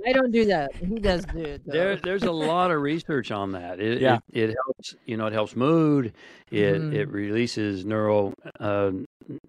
I 0.07 0.13
don't 0.13 0.31
do 0.31 0.45
that. 0.45 0.73
He 0.75 0.95
does 0.95 1.25
do 1.25 1.39
it. 1.39 1.61
Though. 1.65 1.71
there 1.73 1.95
there's 1.97 2.23
a 2.23 2.31
lot 2.31 2.71
of 2.71 2.81
research 2.81 3.29
on 3.31 3.51
that 3.51 3.79
it, 3.79 4.01
Yeah. 4.01 4.17
it, 4.33 4.49
it 4.49 4.55
helps 4.65 4.95
you 5.05 5.15
know 5.15 5.27
it 5.27 5.33
helps 5.33 5.55
mood 5.55 6.13
it 6.49 6.81
Mhm. 6.81 6.93
it 6.93 7.05
releases 7.09 7.85
neuro 7.85 8.33
uh, 8.59 8.91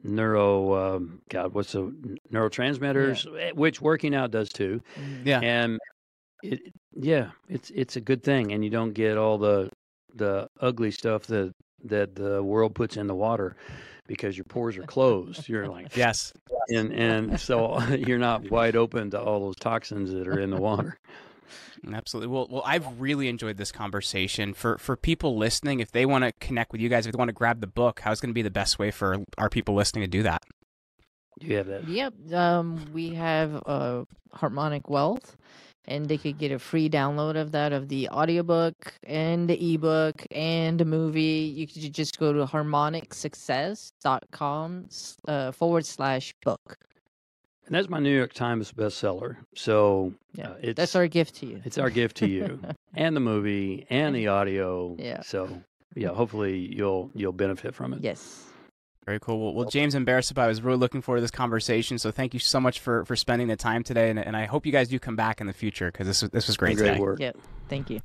neuro 0.03 0.97
um, 0.97 1.21
god 1.31 1.53
what's 1.55 1.73
the 1.73 1.93
neurotransmitters 2.33 3.27
eh, 3.41 3.51
which 3.55 3.81
working 3.81 4.15
out 4.15 4.31
does 4.31 4.49
too 4.49 4.81
Mhm. 4.99 5.27
yeah. 5.27 5.41
and 5.41 5.79
it 6.43 6.61
yeah 6.95 7.31
it's 7.49 7.71
it's 7.71 7.97
a 7.97 8.01
good 8.01 8.23
thing 8.23 8.53
and 8.53 8.65
you 8.65 8.71
don't 8.71 8.93
get 8.93 9.17
all 9.17 9.39
the 9.39 9.71
the 10.15 10.49
ugly 10.61 10.91
stuff 10.91 11.27
that 11.27 11.53
that 11.85 12.15
the 12.15 12.43
world 12.43 12.75
puts 12.75 12.97
in 12.97 13.07
the 13.07 13.15
water 13.15 13.57
because 14.07 14.37
your 14.37 14.45
pores 14.45 14.77
are 14.79 14.83
closed 14.85 15.49
you're 15.49 15.69
like 15.69 15.95
Yes. 15.97 16.33
and 16.71 16.93
and 16.93 17.39
so 17.41 17.79
you're 18.07 18.19
not 18.19 18.51
wide 18.51 18.77
open 18.77 19.11
to 19.11 19.21
all 19.21 19.41
those 19.41 19.57
toxins 19.57 20.11
that 20.13 20.27
are 20.29 20.41
in 20.41 20.51
the 20.51 20.61
water 20.61 20.97
Absolutely. 21.93 22.33
Well, 22.33 22.47
well, 22.51 22.63
I've 22.65 23.01
really 23.01 23.29
enjoyed 23.29 23.57
this 23.57 23.73
conversation. 23.73 24.55
For 24.55 24.79
for 24.79 24.97
people 24.97 25.37
listening, 25.37 25.81
if 25.81 25.93
they 25.93 26.07
want 26.07 26.25
to 26.25 26.33
connect 26.33 26.73
with 26.73 26.81
you 26.81 26.89
guys, 26.89 27.07
if 27.07 27.13
they 27.13 27.19
want 27.19 27.29
to 27.29 27.35
grab 27.35 27.61
the 27.61 27.67
book, 27.67 28.01
how's 28.01 28.21
going 28.21 28.31
to 28.31 28.35
be 28.35 28.43
the 28.43 28.51
best 28.51 28.79
way 28.79 28.91
for 28.91 29.19
our 29.39 29.49
people 29.49 29.75
listening 29.75 30.03
to 30.03 30.09
do 30.09 30.23
that? 30.23 30.43
Do 31.39 31.47
you 31.47 31.57
have 31.57 31.67
that 31.67 31.89
Yep. 31.89 32.33
Um, 32.33 32.85
we 32.93 33.11
have 33.11 33.63
uh, 33.67 34.05
Harmonic 34.33 34.89
Wealth, 34.89 35.37
and 35.85 36.09
they 36.09 36.17
could 36.17 36.39
get 36.39 36.51
a 36.51 36.59
free 36.59 36.89
download 36.89 37.37
of 37.37 37.53
that 37.53 37.73
of 37.73 37.89
the 37.89 38.09
audiobook 38.09 38.95
and 39.05 39.49
the 39.49 39.75
ebook 39.75 40.27
and 40.31 40.81
the 40.81 40.85
movie. 40.85 41.53
You 41.55 41.67
could 41.67 41.93
just 41.93 42.19
go 42.19 42.33
to 42.33 42.47
harmonicsuccess.com 42.47 44.89
uh, 45.29 45.53
forward 45.53 45.87
slash 45.87 46.35
book. 46.43 46.79
And 47.67 47.75
that's 47.75 47.89
my 47.89 47.99
new 47.99 48.17
york 48.17 48.33
times 48.33 48.73
bestseller 48.73 49.37
so 49.55 50.13
Yeah, 50.35 50.51
uh, 50.51 50.55
it's 50.63 50.77
That's 50.77 50.95
our 50.97 51.07
gift 51.09 51.37
to 51.37 51.47
you. 51.47 51.61
it's 51.65 51.79
our 51.79 51.91
gift 51.91 52.17
to 52.19 52.29
you 52.29 52.61
and 52.95 53.17
the 53.17 53.21
movie 53.21 53.87
and 53.91 54.15
the 54.15 54.29
audio 54.29 54.95
Yeah. 54.99 55.23
so 55.23 55.49
yeah 55.95 56.09
hopefully 56.11 56.59
you'll 56.59 57.11
you'll 57.15 57.33
benefit 57.33 57.75
from 57.75 57.93
it 57.93 58.01
yes. 58.03 58.43
Very 59.05 59.21
cool. 59.21 59.39
Well, 59.41 59.55
well 59.55 59.69
James 59.71 59.95
and 59.95 60.05
Bersabeh, 60.05 60.37
I 60.43 60.49
was 60.49 60.61
really 60.63 60.79
looking 60.79 61.01
forward 61.01 61.19
to 61.19 61.23
this 61.23 61.31
conversation. 61.31 61.97
So 61.97 62.11
thank 62.11 62.35
you 62.35 62.41
so 62.41 62.59
much 62.59 62.81
for 62.81 63.05
for 63.05 63.15
spending 63.15 63.47
the 63.47 63.55
time 63.55 63.85
today, 63.85 64.11
and, 64.11 64.19
and 64.19 64.37
I 64.37 64.47
hope 64.47 64.67
you 64.67 64.73
guys 64.73 64.89
do 64.89 64.99
come 64.99 65.15
back 65.15 65.41
in 65.41 65.47
the 65.47 65.53
future 65.53 65.93
because 65.93 66.09
this 66.09 66.23
was 66.23 66.31
this 66.33 66.49
was 66.49 66.57
great 66.57 66.77
great 66.77 66.89
today. 66.89 66.99
work 67.01 67.21
Yep. 67.21 67.37
Thank 67.69 67.89
you. 67.89 68.01